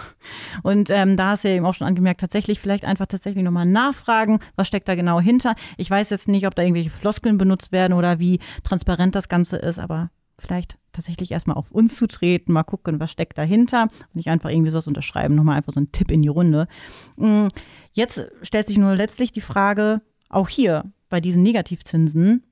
Und 0.62 0.90
ähm, 0.90 1.16
da 1.16 1.30
hast 1.30 1.44
du 1.44 1.48
ja 1.48 1.56
eben 1.56 1.66
auch 1.66 1.74
schon 1.74 1.86
angemerkt, 1.86 2.20
tatsächlich 2.20 2.60
vielleicht 2.60 2.84
einfach 2.84 3.06
tatsächlich 3.06 3.44
nochmal 3.44 3.66
nachfragen, 3.66 4.40
was 4.56 4.68
steckt 4.68 4.88
da 4.88 4.94
genau 4.94 5.20
hinter. 5.20 5.54
Ich 5.76 5.90
weiß 5.90 6.10
jetzt 6.10 6.28
nicht, 6.28 6.46
ob 6.46 6.54
da 6.54 6.62
irgendwelche 6.62 6.90
Floskeln 6.90 7.38
benutzt 7.38 7.72
werden 7.72 7.92
oder 7.92 8.18
wie 8.18 8.40
transparent 8.62 9.14
das 9.14 9.28
Ganze 9.28 9.56
ist, 9.56 9.78
aber 9.78 10.10
vielleicht 10.38 10.78
tatsächlich 10.92 11.30
erstmal 11.30 11.56
auf 11.56 11.70
uns 11.70 11.96
zu 11.96 12.06
treten, 12.06 12.52
mal 12.52 12.64
gucken, 12.64 13.00
was 13.00 13.10
steckt 13.10 13.38
dahinter 13.38 13.82
und 13.82 14.14
nicht 14.14 14.28
einfach 14.28 14.50
irgendwie 14.50 14.70
sowas 14.70 14.88
unterschreiben, 14.88 15.34
nochmal 15.34 15.56
einfach 15.56 15.72
so 15.72 15.80
ein 15.80 15.92
Tipp 15.92 16.10
in 16.10 16.22
die 16.22 16.28
Runde. 16.28 16.68
Mm, 17.16 17.48
jetzt 17.92 18.26
stellt 18.42 18.66
sich 18.66 18.78
nur 18.78 18.94
letztlich 18.96 19.32
die 19.32 19.40
Frage, 19.40 20.00
auch 20.28 20.48
hier, 20.48 20.84
bei 21.08 21.20
diesen 21.20 21.42
Negativzinsen, 21.42 22.44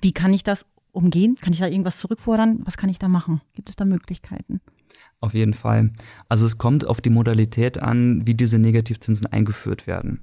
wie 0.00 0.12
kann 0.12 0.32
ich 0.32 0.44
das 0.44 0.66
umgehen? 0.92 1.36
Kann 1.40 1.52
ich 1.52 1.58
da 1.58 1.66
irgendwas 1.66 1.98
zurückfordern? 1.98 2.60
Was 2.64 2.76
kann 2.76 2.90
ich 2.90 2.98
da 2.98 3.08
machen? 3.08 3.40
Gibt 3.54 3.68
es 3.68 3.76
da 3.76 3.84
Möglichkeiten? 3.84 4.60
Auf 5.20 5.34
jeden 5.34 5.54
Fall. 5.54 5.90
Also 6.28 6.46
es 6.46 6.58
kommt 6.58 6.86
auf 6.86 7.00
die 7.00 7.10
Modalität 7.10 7.78
an, 7.82 8.26
wie 8.26 8.34
diese 8.34 8.58
Negativzinsen 8.58 9.26
eingeführt 9.26 9.86
werden. 9.86 10.20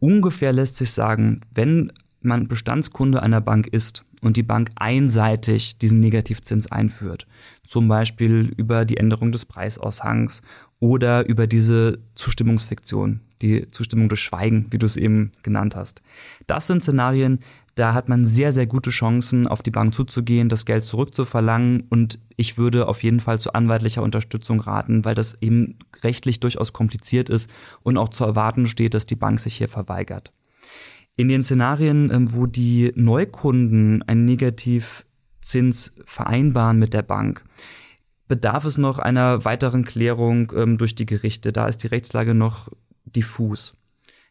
Ungefähr 0.00 0.52
lässt 0.52 0.76
sich 0.76 0.92
sagen, 0.92 1.40
wenn 1.54 1.92
man 2.20 2.48
Bestandskunde 2.48 3.22
einer 3.22 3.40
Bank 3.40 3.66
ist 3.66 4.04
und 4.20 4.36
die 4.36 4.42
Bank 4.42 4.70
einseitig 4.76 5.78
diesen 5.78 6.00
Negativzins 6.00 6.70
einführt, 6.70 7.26
zum 7.64 7.88
Beispiel 7.88 8.52
über 8.56 8.84
die 8.84 8.96
Änderung 8.96 9.32
des 9.32 9.44
Preisaushangs 9.44 10.42
oder 10.80 11.26
über 11.28 11.46
diese 11.46 11.98
Zustimmungsfiktion, 12.14 13.20
die 13.44 13.70
Zustimmung 13.70 14.08
durch 14.08 14.22
Schweigen, 14.22 14.66
wie 14.70 14.78
du 14.78 14.86
es 14.86 14.96
eben 14.96 15.32
genannt 15.42 15.76
hast. 15.76 16.02
Das 16.46 16.66
sind 16.66 16.82
Szenarien, 16.82 17.40
da 17.74 17.92
hat 17.92 18.08
man 18.08 18.26
sehr, 18.26 18.52
sehr 18.52 18.66
gute 18.66 18.90
Chancen, 18.90 19.46
auf 19.46 19.62
die 19.62 19.72
Bank 19.72 19.94
zuzugehen, 19.94 20.48
das 20.48 20.64
Geld 20.64 20.84
zurückzuverlangen 20.84 21.84
und 21.90 22.18
ich 22.36 22.56
würde 22.56 22.88
auf 22.88 23.02
jeden 23.02 23.20
Fall 23.20 23.38
zu 23.38 23.52
anwaltlicher 23.52 24.02
Unterstützung 24.02 24.60
raten, 24.60 25.04
weil 25.04 25.14
das 25.14 25.40
eben 25.42 25.76
rechtlich 26.02 26.40
durchaus 26.40 26.72
kompliziert 26.72 27.28
ist 27.28 27.50
und 27.82 27.98
auch 27.98 28.08
zu 28.08 28.24
erwarten 28.24 28.66
steht, 28.66 28.94
dass 28.94 29.06
die 29.06 29.16
Bank 29.16 29.40
sich 29.40 29.56
hier 29.56 29.68
verweigert. 29.68 30.32
In 31.16 31.28
den 31.28 31.42
Szenarien, 31.42 32.10
ähm, 32.10 32.34
wo 32.34 32.46
die 32.46 32.92
Neukunden 32.96 34.02
einen 34.02 34.24
Negativzins 34.24 35.94
vereinbaren 36.04 36.78
mit 36.78 36.94
der 36.94 37.02
Bank, 37.02 37.44
bedarf 38.26 38.64
es 38.64 38.78
noch 38.78 38.98
einer 38.98 39.44
weiteren 39.44 39.84
Klärung 39.84 40.52
ähm, 40.56 40.78
durch 40.78 40.94
die 40.94 41.06
Gerichte. 41.06 41.52
Da 41.52 41.66
ist 41.66 41.82
die 41.82 41.88
Rechtslage 41.88 42.34
noch 42.34 42.68
diffus. 43.14 43.74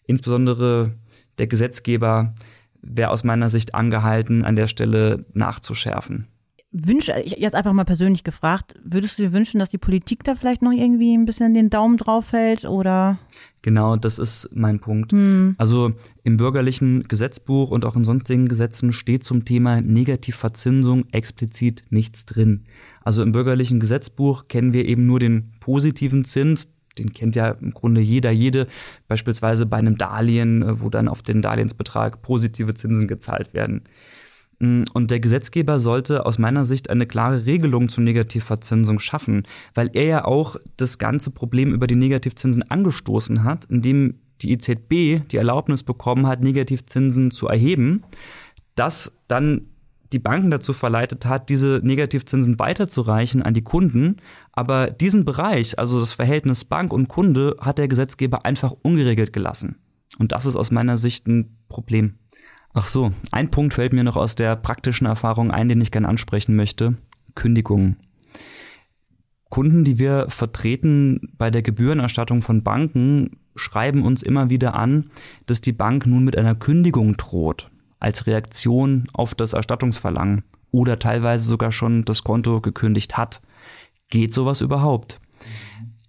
Insbesondere 0.06 0.94
der 1.38 1.48
Gesetzgeber 1.48 2.34
wäre 2.82 3.10
aus 3.10 3.24
meiner 3.24 3.50
Sicht 3.50 3.76
angehalten, 3.76 4.44
an 4.44 4.56
der 4.56 4.68
Stelle 4.68 5.26
nachzuschärfen. 5.34 6.28
Wünsch, 6.76 7.08
jetzt 7.08 7.54
einfach 7.54 7.72
mal 7.72 7.84
persönlich 7.84 8.24
gefragt, 8.24 8.74
würdest 8.84 9.20
du 9.20 9.24
dir 9.24 9.32
wünschen, 9.32 9.60
dass 9.60 9.70
die 9.70 9.78
Politik 9.78 10.24
da 10.24 10.34
vielleicht 10.34 10.64
noch 10.64 10.72
irgendwie 10.72 11.16
ein 11.16 11.26
bisschen 11.26 11.54
den 11.54 11.70
Daumen 11.70 11.98
drauf 11.98 12.32
hält 12.32 12.66
oder? 12.66 13.20
Genau, 13.62 13.96
das 13.96 14.18
ist 14.18 14.50
mein 14.54 14.80
Punkt. 14.80 15.12
Hm. 15.12 15.54
Also 15.60 15.94
im 16.24 16.38
bürgerlichen 16.38 17.04
Gesetzbuch 17.04 17.70
und 17.70 17.86
auch 17.86 17.96
in 17.96 18.04
sonstigen 18.04 18.48
Gesetzen 18.48 18.92
steht 18.92 19.24
zum 19.24 19.46
Thema 19.46 19.82
Negativverzinsung 19.82 21.06
explizit 21.12 21.84
nichts 21.92 22.26
drin. 22.26 22.66
Also 23.04 23.22
im 23.22 23.34
bürgerlichen 23.34 23.80
Gesetzbuch 23.80 24.48
kennen 24.48 24.74
wir 24.74 24.86
eben 24.86 25.06
nur 25.06 25.20
den 25.20 25.52
positiven 25.60 26.26
Zins, 26.26 26.73
den 26.98 27.14
kennt 27.14 27.36
ja 27.36 27.50
im 27.50 27.72
Grunde 27.72 28.02
jeder, 28.02 28.32
jede, 28.32 28.68
beispielsweise 29.08 29.66
bei 29.66 29.78
einem 29.78 29.98
Darlehen, 29.98 30.62
äh, 30.62 30.82
wo 30.82 30.90
dann 30.90 31.08
auf 31.08 31.22
den 31.22 31.42
Darlehensbetrag 31.42 32.22
positive 32.22 32.74
Zinsen 32.74 33.08
gezahlt 33.08 33.54
werden. 33.54 33.84
Mm, 34.60 34.84
und 34.94 35.12
der 35.12 35.20
Gesetzgeber 35.20 35.80
sollte 35.80 36.26
aus 36.26 36.38
meiner 36.38 36.66
Sicht 36.66 36.90
eine 36.90 37.06
klare 37.06 37.46
Regelung 37.46 37.90
zur 37.90 38.04
Negativverzinsung 38.04 39.00
schaffen, 39.00 39.44
weil 39.74 39.90
er 39.94 40.06
ja 40.06 40.26
auch 40.26 40.58
das 40.78 40.98
ganze 40.98 41.32
Problem 41.32 41.74
über 41.74 41.88
die 41.88 41.96
Negativzinsen 41.96 42.70
angestoßen 42.70 43.44
hat, 43.44 43.66
indem 43.66 44.16
die 44.42 44.52
EZB 44.52 45.28
die 45.32 45.38
Erlaubnis 45.38 45.84
bekommen 45.84 46.28
hat, 46.28 46.42
Negativzinsen 46.42 47.32
zu 47.32 47.48
erheben, 47.48 48.04
das 48.76 49.14
dann 49.28 49.68
die 50.14 50.20
Banken 50.20 50.52
dazu 50.52 50.72
verleitet 50.74 51.26
hat, 51.26 51.50
diese 51.50 51.82
Negativzinsen 51.84 52.60
weiterzureichen 52.60 53.42
an 53.42 53.54
die 53.54 53.64
Kunden. 53.64 54.18
Aber 54.52 54.92
diesen 54.92 55.26
Bereich, 55.26 55.80
also 55.80 56.00
das 56.00 56.14
Verhältnis 56.14 56.64
Bank 56.64 56.94
und 56.94 57.08
Kunde, 57.08 57.58
hat 57.60 57.80
der 57.80 57.88
Gesetzgeber 57.88 58.46
einfach 58.46 58.72
ungeregelt 58.84 59.34
gelassen. 59.34 59.78
Und 60.20 60.32
das 60.32 60.46
ist 60.46 60.56
aus 60.56 60.72
meiner 60.72 60.96
Sicht 60.96 61.28
ein 61.28 61.58
Problem. 61.68 62.20
Ach 62.74 62.86
so, 62.86 63.12
ein 63.32 63.52
Punkt 63.52 63.74
fällt 63.74 63.94
mir 63.94 64.04
noch 64.04 64.16
aus 64.16 64.36
der 64.36 64.56
praktischen 64.56 65.08
Erfahrung 65.08 65.52
ein, 65.52 65.68
den 65.68 65.82
ich 65.82 65.92
gerne 65.92 66.08
ansprechen 66.08 66.56
möchte. 66.56 66.96
Kündigungen. 67.36 67.98
Kunden, 69.50 69.84
die 69.84 70.00
wir 70.00 70.28
vertreten 70.30 71.34
bei 71.38 71.52
der 71.52 71.62
Gebührenerstattung 71.62 72.42
von 72.42 72.64
Banken, 72.64 73.38
schreiben 73.56 74.04
uns 74.04 74.24
immer 74.24 74.50
wieder 74.50 74.74
an, 74.74 75.10
dass 75.46 75.62
die 75.62 75.74
Bank 75.74 76.08
nun 76.08 76.24
mit 76.24 76.38
einer 76.38 76.56
Kündigung 76.56 77.18
droht 77.18 77.70
als 78.04 78.28
Reaktion 78.28 79.06
auf 79.14 79.34
das 79.34 79.54
Erstattungsverlangen 79.54 80.44
oder 80.72 81.00
teilweise 81.00 81.48
sogar 81.48 81.72
schon 81.72 82.04
das 82.06 82.24
Konto 82.24 82.62
gekündigt 82.62 83.18
hat. 83.18 83.42
Geht 84.10 84.34
sowas 84.34 84.62
überhaupt? 84.62 85.20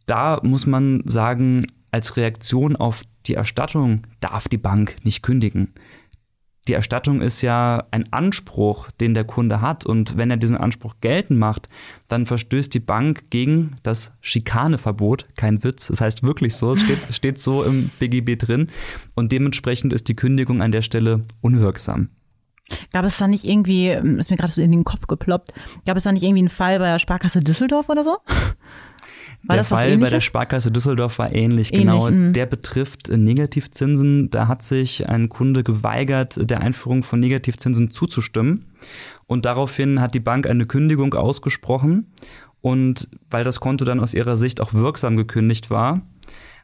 Da 0.06 0.40
muss 0.42 0.66
man 0.66 1.02
sagen, 1.04 1.66
als 1.90 2.16
Reaktion 2.16 2.76
auf 2.76 3.04
die 3.26 3.34
Erstattung 3.34 4.02
darf 4.20 4.48
die 4.48 4.58
Bank 4.58 4.96
nicht 5.04 5.22
kündigen 5.22 5.72
die 6.68 6.72
Erstattung 6.72 7.20
ist 7.20 7.42
ja 7.42 7.84
ein 7.90 8.12
Anspruch, 8.12 8.90
den 8.92 9.14
der 9.14 9.24
Kunde 9.24 9.60
hat. 9.60 9.84
Und 9.84 10.16
wenn 10.16 10.30
er 10.30 10.36
diesen 10.36 10.56
Anspruch 10.56 10.94
geltend 11.00 11.38
macht, 11.38 11.68
dann 12.08 12.26
verstößt 12.26 12.72
die 12.72 12.80
Bank 12.80 13.24
gegen 13.30 13.76
das 13.82 14.12
Schikaneverbot. 14.20 15.26
Kein 15.36 15.62
Witz. 15.62 15.88
Das 15.88 16.00
heißt 16.00 16.22
wirklich 16.22 16.56
so. 16.56 16.72
Es 16.72 16.80
steht, 16.80 16.98
steht 17.10 17.38
so 17.38 17.62
im 17.64 17.90
BGB 17.98 18.38
drin. 18.38 18.70
Und 19.14 19.32
dementsprechend 19.32 19.92
ist 19.92 20.08
die 20.08 20.16
Kündigung 20.16 20.62
an 20.62 20.72
der 20.72 20.82
Stelle 20.82 21.24
unwirksam. 21.40 22.08
Gab 22.92 23.04
es 23.04 23.18
da 23.18 23.28
nicht 23.28 23.44
irgendwie, 23.44 23.88
ist 23.88 24.30
mir 24.30 24.38
gerade 24.38 24.52
so 24.52 24.62
in 24.62 24.72
den 24.72 24.84
Kopf 24.84 25.06
geploppt, 25.06 25.52
gab 25.84 25.98
es 25.98 26.04
da 26.04 26.12
nicht 26.12 26.22
irgendwie 26.22 26.40
einen 26.40 26.48
Fall 26.48 26.78
bei 26.78 26.86
der 26.86 26.98
Sparkasse 26.98 27.42
Düsseldorf 27.42 27.90
oder 27.90 28.04
so? 28.04 28.16
War 29.46 29.56
der 29.56 29.64
Fall 29.64 29.98
bei 29.98 30.10
der 30.10 30.20
Sparkasse 30.20 30.70
Düsseldorf 30.70 31.18
war 31.18 31.32
ähnlich, 31.34 31.72
ähnlich 31.72 31.86
genau. 31.86 32.10
Mh. 32.10 32.32
Der 32.32 32.46
betrifft 32.46 33.08
Negativzinsen. 33.08 34.30
Da 34.30 34.48
hat 34.48 34.62
sich 34.62 35.08
ein 35.08 35.28
Kunde 35.28 35.62
geweigert, 35.62 36.38
der 36.50 36.60
Einführung 36.60 37.02
von 37.02 37.20
Negativzinsen 37.20 37.90
zuzustimmen. 37.90 38.66
Und 39.26 39.44
daraufhin 39.44 40.00
hat 40.00 40.14
die 40.14 40.20
Bank 40.20 40.46
eine 40.46 40.66
Kündigung 40.66 41.14
ausgesprochen. 41.14 42.12
Und 42.60 43.08
weil 43.30 43.44
das 43.44 43.60
Konto 43.60 43.84
dann 43.84 44.00
aus 44.00 44.14
ihrer 44.14 44.36
Sicht 44.38 44.60
auch 44.60 44.72
wirksam 44.72 45.16
gekündigt 45.16 45.68
war, 45.68 46.00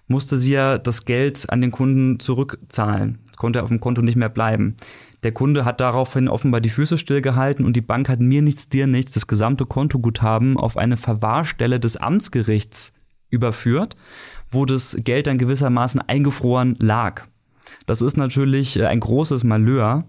musste 0.09 0.39
sie 0.39 0.53
ja 0.53 0.79
das 0.79 1.05
Geld 1.05 1.51
an 1.51 1.61
den 1.61 1.71
Kunden 1.71 2.19
zurückzahlen. 2.19 3.19
Konnte 3.41 3.63
auf 3.63 3.71
dem 3.71 3.81
Konto 3.81 4.03
nicht 4.03 4.17
mehr 4.17 4.29
bleiben. 4.29 4.77
Der 5.23 5.33
Kunde 5.33 5.65
hat 5.65 5.81
daraufhin 5.81 6.29
offenbar 6.29 6.61
die 6.61 6.69
Füße 6.69 6.99
stillgehalten 6.99 7.65
und 7.65 7.75
die 7.75 7.81
Bank 7.81 8.11
hat 8.11 8.21
mir 8.21 8.43
nichts, 8.43 8.69
dir 8.69 8.87
nichts, 8.87 9.13
das 9.13 9.27
gesamte 9.27 9.65
Kontoguthaben 9.65 10.59
auf 10.59 10.77
eine 10.77 10.99
Verwahrstelle 10.99 11.81
des 11.81 11.97
Amtsgerichts 11.97 12.93
überführt, 13.31 13.97
wo 14.51 14.67
das 14.67 14.95
Geld 15.03 15.27
dann 15.27 15.39
gewissermaßen 15.39 16.03
eingefroren 16.03 16.77
lag. 16.81 17.29
Das 17.87 18.03
ist 18.03 18.17
natürlich 18.17 18.79
äh, 18.79 18.87
ein 18.87 19.01
großes 19.01 19.45
Malheur. 19.45 20.05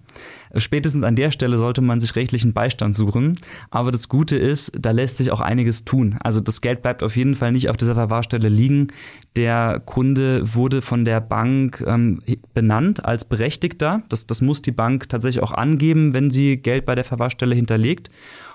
Spätestens 0.58 1.04
an 1.04 1.16
der 1.16 1.32
Stelle 1.32 1.58
sollte 1.58 1.82
man 1.82 2.00
sich 2.00 2.16
rechtlichen 2.16 2.54
Beistand 2.54 2.96
suchen. 2.96 3.38
Aber 3.70 3.92
das 3.92 4.10
Gute 4.10 4.36
ist, 4.36 4.74
da 4.78 4.92
lässt 4.92 5.18
sich 5.18 5.32
auch 5.32 5.40
einiges 5.42 5.86
tun. 5.86 6.18
Also 6.22 6.40
das 6.40 6.62
Geld 6.62 6.82
bleibt 6.82 7.04
auf 7.04 7.16
jeden 7.16 7.36
Fall 7.36 7.52
nicht 7.52 7.70
auf 7.70 7.78
dieser 7.78 7.96
Verwahrstelle 7.96 8.50
liegen. 8.50 8.88
Der 9.36 9.82
Kunde 9.86 10.54
wurde 10.54 10.82
von 10.82 11.06
der 11.06 11.22
Bank 11.22 11.84
ähm, 11.88 12.20
benannt 12.54 13.06
als 13.06 13.26
Berechtigter. 13.26 14.04
Das, 14.10 14.28
das 14.28 14.42
muss 14.42 14.62
die 14.62 14.72
Bank 14.72 15.08
tatsächlich 15.10 15.44
auch 15.44 15.54
angeben, 15.54 16.14
wenn 16.14 16.32
sie 16.32 16.58
Geld 16.58 16.86
bei 16.86 16.96
der 16.96 17.06
Verwahrstelle 17.06 17.56
hinterlegt. 17.56 18.10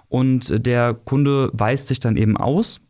Und 0.09 0.67
der 0.67 0.95
Kunde 0.95 1.51
weist 1.53 1.89
sich 1.89 1.99
dann 1.99 2.17
eben 2.17 2.37
aus 2.37 2.81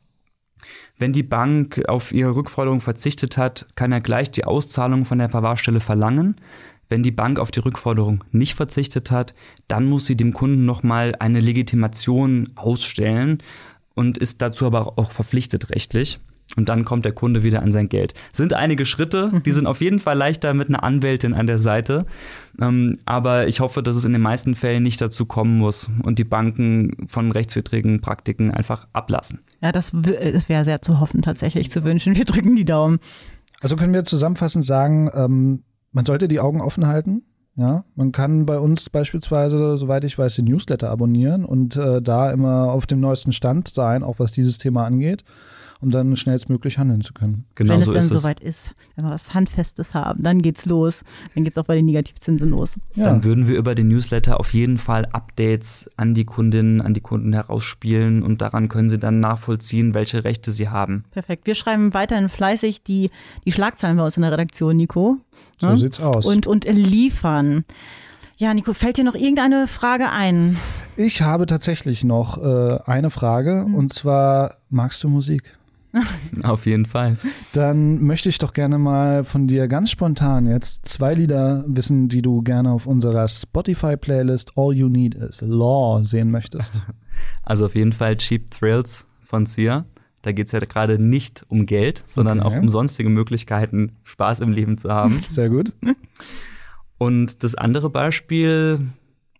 wenn 0.98 1.12
die 1.12 1.22
Bank 1.22 1.82
auf 1.88 2.12
ihre 2.12 2.34
Rückforderung 2.34 2.80
verzichtet 2.80 3.36
hat, 3.36 3.66
kann 3.74 3.92
er 3.92 4.00
gleich 4.00 4.30
die 4.30 4.44
Auszahlung 4.44 5.04
von 5.04 5.18
der 5.18 5.28
Verwahrstelle 5.28 5.80
verlangen. 5.80 6.36
Wenn 6.88 7.02
die 7.02 7.10
Bank 7.10 7.38
auf 7.38 7.50
die 7.50 7.60
Rückforderung 7.60 8.24
nicht 8.30 8.54
verzichtet 8.54 9.10
hat, 9.10 9.34
dann 9.68 9.86
muss 9.86 10.06
sie 10.06 10.16
dem 10.16 10.32
Kunden 10.32 10.64
nochmal 10.64 11.14
eine 11.18 11.40
Legitimation 11.40 12.50
ausstellen 12.54 13.42
und 13.94 14.18
ist 14.18 14.40
dazu 14.40 14.66
aber 14.66 14.98
auch 14.98 15.12
verpflichtet 15.12 15.70
rechtlich. 15.70 16.20
Und 16.54 16.68
dann 16.68 16.84
kommt 16.84 17.04
der 17.04 17.12
Kunde 17.12 17.42
wieder 17.42 17.62
an 17.62 17.72
sein 17.72 17.88
Geld. 17.88 18.14
Sind 18.32 18.54
einige 18.54 18.86
Schritte, 18.86 19.42
die 19.44 19.52
sind 19.52 19.66
auf 19.66 19.80
jeden 19.80 19.98
Fall 19.98 20.16
leichter 20.16 20.54
mit 20.54 20.68
einer 20.68 20.84
Anwältin 20.84 21.34
an 21.34 21.46
der 21.46 21.58
Seite. 21.58 22.06
Ähm, 22.60 22.96
aber 23.04 23.48
ich 23.48 23.60
hoffe, 23.60 23.82
dass 23.82 23.96
es 23.96 24.04
in 24.04 24.12
den 24.12 24.22
meisten 24.22 24.54
Fällen 24.54 24.82
nicht 24.82 25.00
dazu 25.00 25.26
kommen 25.26 25.58
muss 25.58 25.90
und 26.02 26.18
die 26.18 26.24
Banken 26.24 27.08
von 27.08 27.32
rechtswidrigen 27.32 28.00
Praktiken 28.00 28.52
einfach 28.52 28.86
ablassen. 28.92 29.40
Ja, 29.60 29.72
das, 29.72 29.92
das 29.92 30.48
wäre 30.48 30.64
sehr 30.64 30.80
zu 30.82 31.00
hoffen, 31.00 31.22
tatsächlich 31.22 31.70
zu 31.70 31.82
wünschen. 31.84 32.16
Wir 32.16 32.24
drücken 32.24 32.54
die 32.54 32.64
Daumen. 32.64 33.00
Also 33.60 33.74
können 33.76 33.94
wir 33.94 34.04
zusammenfassend 34.04 34.64
sagen, 34.64 35.10
ähm, 35.14 35.62
man 35.90 36.06
sollte 36.06 36.28
die 36.28 36.40
Augen 36.40 36.60
offen 36.60 36.86
halten. 36.86 37.22
Ja, 37.58 37.84
man 37.94 38.12
kann 38.12 38.44
bei 38.44 38.58
uns 38.58 38.90
beispielsweise, 38.90 39.78
soweit 39.78 40.04
ich 40.04 40.18
weiß, 40.18 40.34
den 40.34 40.44
Newsletter 40.44 40.90
abonnieren 40.90 41.46
und 41.46 41.74
äh, 41.76 42.02
da 42.02 42.30
immer 42.30 42.70
auf 42.70 42.86
dem 42.86 43.00
neuesten 43.00 43.32
Stand 43.32 43.68
sein, 43.68 44.02
auch 44.02 44.18
was 44.18 44.30
dieses 44.30 44.58
Thema 44.58 44.84
angeht 44.84 45.24
um 45.80 45.90
dann 45.90 46.16
schnellstmöglich 46.16 46.78
handeln 46.78 47.02
zu 47.02 47.12
können. 47.12 47.44
Genau 47.54 47.74
wenn 47.74 47.82
so 47.82 47.92
es 47.92 48.08
dann 48.08 48.18
soweit 48.18 48.40
ist, 48.40 48.74
wenn 48.94 49.06
wir 49.06 49.10
was 49.10 49.34
Handfestes 49.34 49.94
haben, 49.94 50.22
dann 50.22 50.40
geht's 50.40 50.66
los. 50.66 51.02
Dann 51.34 51.44
geht's 51.44 51.58
auch 51.58 51.64
bei 51.64 51.74
den 51.74 51.86
Negativzinsen 51.86 52.48
los. 52.48 52.74
Ja. 52.94 53.04
Dann 53.04 53.24
würden 53.24 53.48
wir 53.48 53.56
über 53.56 53.74
den 53.74 53.88
Newsletter 53.88 54.40
auf 54.40 54.52
jeden 54.52 54.78
Fall 54.78 55.06
Updates 55.06 55.90
an 55.96 56.14
die 56.14 56.24
Kundinnen, 56.24 56.80
an 56.80 56.94
die 56.94 57.00
Kunden 57.00 57.32
herausspielen 57.32 58.22
und 58.22 58.40
daran 58.40 58.68
können 58.68 58.88
sie 58.88 58.98
dann 58.98 59.20
nachvollziehen, 59.20 59.94
welche 59.94 60.24
Rechte 60.24 60.52
sie 60.52 60.68
haben. 60.68 61.04
Perfekt. 61.10 61.46
Wir 61.46 61.54
schreiben 61.54 61.94
weiterhin 61.94 62.28
fleißig 62.28 62.82
die, 62.82 63.10
die 63.44 63.52
Schlagzeilen 63.52 63.96
bei 63.96 64.04
uns 64.04 64.16
in 64.16 64.22
der 64.22 64.32
Redaktion, 64.32 64.76
Nico. 64.76 65.18
So 65.60 65.68
ja? 65.68 65.76
sieht's 65.76 66.00
aus. 66.00 66.26
Und, 66.26 66.46
und 66.46 66.64
liefern. 66.64 67.64
Ja, 68.38 68.52
Nico, 68.52 68.74
fällt 68.74 68.98
dir 68.98 69.04
noch 69.04 69.14
irgendeine 69.14 69.66
Frage 69.66 70.10
ein? 70.10 70.58
Ich 70.96 71.22
habe 71.22 71.46
tatsächlich 71.46 72.04
noch 72.04 72.42
äh, 72.42 72.78
eine 72.84 73.08
Frage 73.08 73.64
mhm. 73.66 73.74
und 73.74 73.94
zwar, 73.94 74.54
magst 74.68 75.02
du 75.04 75.08
Musik? 75.08 75.55
Auf 76.42 76.66
jeden 76.66 76.86
Fall. 76.86 77.16
Dann 77.52 78.02
möchte 78.02 78.28
ich 78.28 78.38
doch 78.38 78.52
gerne 78.52 78.78
mal 78.78 79.24
von 79.24 79.46
dir 79.46 79.68
ganz 79.68 79.90
spontan 79.90 80.46
jetzt 80.46 80.86
zwei 80.86 81.14
Lieder 81.14 81.64
wissen, 81.66 82.08
die 82.08 82.22
du 82.22 82.42
gerne 82.42 82.70
auf 82.70 82.86
unserer 82.86 83.26
Spotify-Playlist 83.28 84.52
All 84.56 84.74
You 84.74 84.88
Need 84.88 85.14
Is 85.14 85.40
Law 85.40 86.04
sehen 86.04 86.30
möchtest. 86.30 86.84
Also 87.42 87.64
auf 87.64 87.74
jeden 87.74 87.94
Fall 87.94 88.18
Cheap 88.18 88.50
Thrills 88.50 89.06
von 89.20 89.46
Sia. 89.46 89.86
Da 90.20 90.32
geht 90.32 90.48
es 90.48 90.52
ja 90.52 90.58
gerade 90.58 90.98
nicht 90.98 91.46
um 91.48 91.64
Geld, 91.64 92.02
sondern 92.06 92.40
okay. 92.40 92.48
auch 92.48 92.60
um 92.60 92.68
sonstige 92.68 93.08
Möglichkeiten, 93.08 93.92
Spaß 94.04 94.40
im 94.40 94.52
Leben 94.52 94.76
zu 94.76 94.90
haben. 94.90 95.22
Sehr 95.30 95.48
gut. 95.48 95.72
Und 96.98 97.42
das 97.42 97.54
andere 97.54 97.88
Beispiel, 97.88 98.80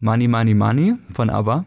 Money, 0.01 0.27
Money, 0.27 0.55
Money 0.55 0.95
von 1.13 1.29
ABBA. 1.29 1.67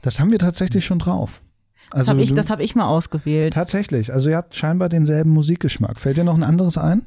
Das 0.00 0.18
haben 0.18 0.30
wir 0.30 0.38
tatsächlich 0.38 0.86
schon 0.86 0.98
drauf. 0.98 1.42
Also 1.90 1.98
das 1.98 2.08
habe 2.08 2.22
ich, 2.22 2.50
hab 2.50 2.60
ich 2.60 2.74
mal 2.74 2.86
ausgewählt. 2.86 3.54
Tatsächlich. 3.54 4.12
Also 4.12 4.30
ihr 4.30 4.36
habt 4.36 4.54
scheinbar 4.54 4.88
denselben 4.88 5.30
Musikgeschmack. 5.30 5.98
Fällt 5.98 6.18
dir 6.18 6.24
noch 6.24 6.36
ein 6.36 6.44
anderes 6.44 6.78
ein? 6.78 7.06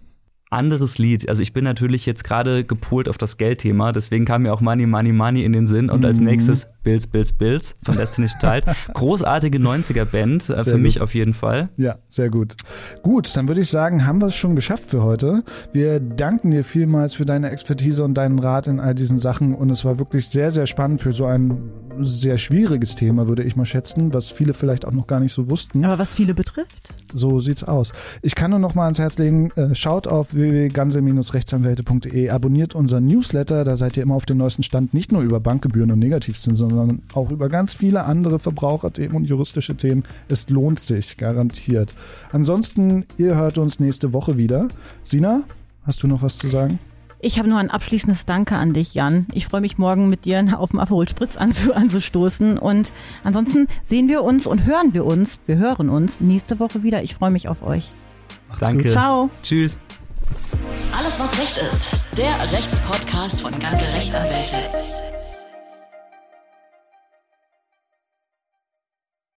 anderes 0.54 0.98
Lied. 0.98 1.28
Also 1.28 1.42
ich 1.42 1.52
bin 1.52 1.64
natürlich 1.64 2.06
jetzt 2.06 2.24
gerade 2.24 2.64
gepolt 2.64 3.10
auf 3.10 3.18
das 3.18 3.38
Geldthema, 3.38 3.92
deswegen 3.92 4.26
kam 4.26 4.44
mir 4.44 4.54
auch 4.54 4.62
Money, 4.62 4.86
Money, 4.86 5.12
Money 5.12 5.44
in 5.44 5.52
den 5.52 5.68
Sinn 5.68 5.90
und 5.90 6.02
mhm. 6.02 6.06
als 6.06 6.20
nächstes 6.20 6.68
Bills, 6.84 7.08
Bills, 7.08 7.34
Bills 7.34 7.76
von 7.84 7.98
Destiny's 7.98 8.38
Child. 8.40 8.66
Großartige 8.94 9.58
90er-Band, 9.58 10.50
äh, 10.50 10.64
für 10.64 10.72
gut. 10.72 10.82
mich 10.82 11.02
auf 11.02 11.14
jeden 11.14 11.34
Fall. 11.34 11.70
Ja, 11.78 11.98
sehr 12.08 12.30
gut. 12.30 12.56
Gut, 13.02 13.36
dann 13.36 13.48
würde 13.48 13.62
ich 13.62 13.70
sagen, 13.70 14.06
haben 14.06 14.22
wir 14.22 14.28
es 14.28 14.36
schon 14.36 14.56
geschafft 14.56 14.90
für 14.90 15.04
heute. 15.04 15.44
Wir 15.74 16.00
danken 16.00 16.52
dir 16.52 16.64
vielmals 16.64 17.14
für 17.14 17.26
deine 17.26 17.50
Expertise 17.50 18.04
und 18.04 18.14
deinen 18.14 18.40
Rat 18.40 18.68
in 18.68 18.80
all 18.80 18.96
diesen 18.96 19.18
Sachen 19.18 19.56
und 19.56 19.70
es 19.70 19.84
war 19.84 19.98
wirklich 19.98 20.28
sehr, 20.28 20.52
sehr 20.52 20.68
spannend 20.68 21.02
für 21.02 21.14
so 21.14 21.26
ein 21.26 21.58
sehr 22.00 22.38
schwieriges 22.38 22.96
Thema, 22.96 23.28
würde 23.28 23.44
ich 23.44 23.56
mal 23.56 23.66
schätzen, 23.66 24.14
was 24.14 24.30
viele 24.30 24.54
vielleicht 24.54 24.86
auch 24.86 24.92
noch 24.92 25.08
gar 25.08 25.20
nicht 25.20 25.34
so 25.34 25.50
wussten. 25.50 25.84
Aber 25.86 26.00
was 26.00 26.16
viele 26.16 26.34
betrifft? 26.34 26.94
So 27.14 27.40
sieht's 27.40 27.64
aus. 27.64 27.92
Ich 28.22 28.36
kann 28.36 28.52
nur 28.52 28.60
noch 28.60 28.76
mal 28.76 28.86
ans 28.86 29.00
Herz 29.00 29.18
legen, 29.18 29.52
äh, 29.52 29.76
schaut 29.76 30.08
auf 30.08 30.34
www.ganze-rechtsanwälte.de, 30.34 32.30
abonniert 32.30 32.76
unseren 32.76 33.06
Newsletter, 33.06 33.64
da 33.64 33.76
seid 33.76 33.98
ihr 33.98 34.04
immer 34.04 34.16
auf 34.16 34.26
dem 34.26 34.38
neuesten 34.38 34.64
Stand, 34.64 34.94
nicht 34.94 35.12
nur 35.12 35.22
über 35.22 35.40
Bankgebühren 35.40 35.92
und 35.92 36.00
Negativzinsen, 36.00 36.56
sondern 36.56 37.02
auch 37.14 37.30
über 37.32 37.50
ganz 37.50 37.74
viele 37.74 38.06
andere 38.06 38.40
Verbraucherthemen 38.40 39.16
und 39.16 39.26
juristische 39.26 39.76
Themen. 39.76 40.04
Es 40.28 40.50
lohnt 40.50 40.80
sich, 40.80 41.18
garantiert. 41.18 41.94
Ansonsten, 42.32 43.06
ihr 43.18 43.36
hört 43.36 43.58
uns 43.58 43.80
nächste 43.80 44.14
Woche 44.14 44.38
wieder. 44.38 44.70
Sina, 45.04 45.44
hast 45.84 46.04
du 46.04 46.08
noch 46.08 46.22
was 46.22 46.38
zu 46.38 46.48
sagen? 46.48 46.80
Ich 47.26 47.40
habe 47.40 47.48
nur 47.48 47.58
ein 47.58 47.72
abschließendes 47.72 48.26
Danke 48.26 48.58
an 48.58 48.74
dich, 48.74 48.94
Jan. 48.94 49.28
Ich 49.32 49.48
freue 49.48 49.62
mich 49.62 49.78
morgen 49.78 50.10
mit 50.10 50.26
dir 50.26 50.60
auf 50.60 50.72
dem 50.72 50.80
Aperol 50.80 51.08
Spritz 51.08 51.38
anzu 51.38 51.74
anzustoßen. 51.74 52.58
Und 52.58 52.92
ansonsten 53.24 53.70
sehen 53.82 54.10
wir 54.10 54.24
uns 54.24 54.46
und 54.46 54.66
hören 54.66 54.94
wir 54.94 55.06
uns, 55.06 55.40
wir 55.46 55.56
hören 55.56 55.90
uns 55.90 56.20
nächste 56.20 56.60
Woche 56.60 56.84
wieder. 56.84 57.02
Ich 57.02 57.16
freue 57.16 57.32
mich 57.32 57.48
auf 57.48 57.64
euch. 57.64 57.92
Macht's 58.50 58.60
Danke. 58.60 58.84
Gut. 58.84 58.92
Ciao. 58.92 59.30
Tschüss. 59.42 59.80
Alles, 60.98 61.18
was 61.18 61.40
Recht 61.40 61.58
ist. 61.60 61.96
Der 62.18 62.52
Rechtspodcast 62.52 63.40
von 63.40 63.58
ganze 63.58 63.86
Rechtsanwälte. 63.86 64.58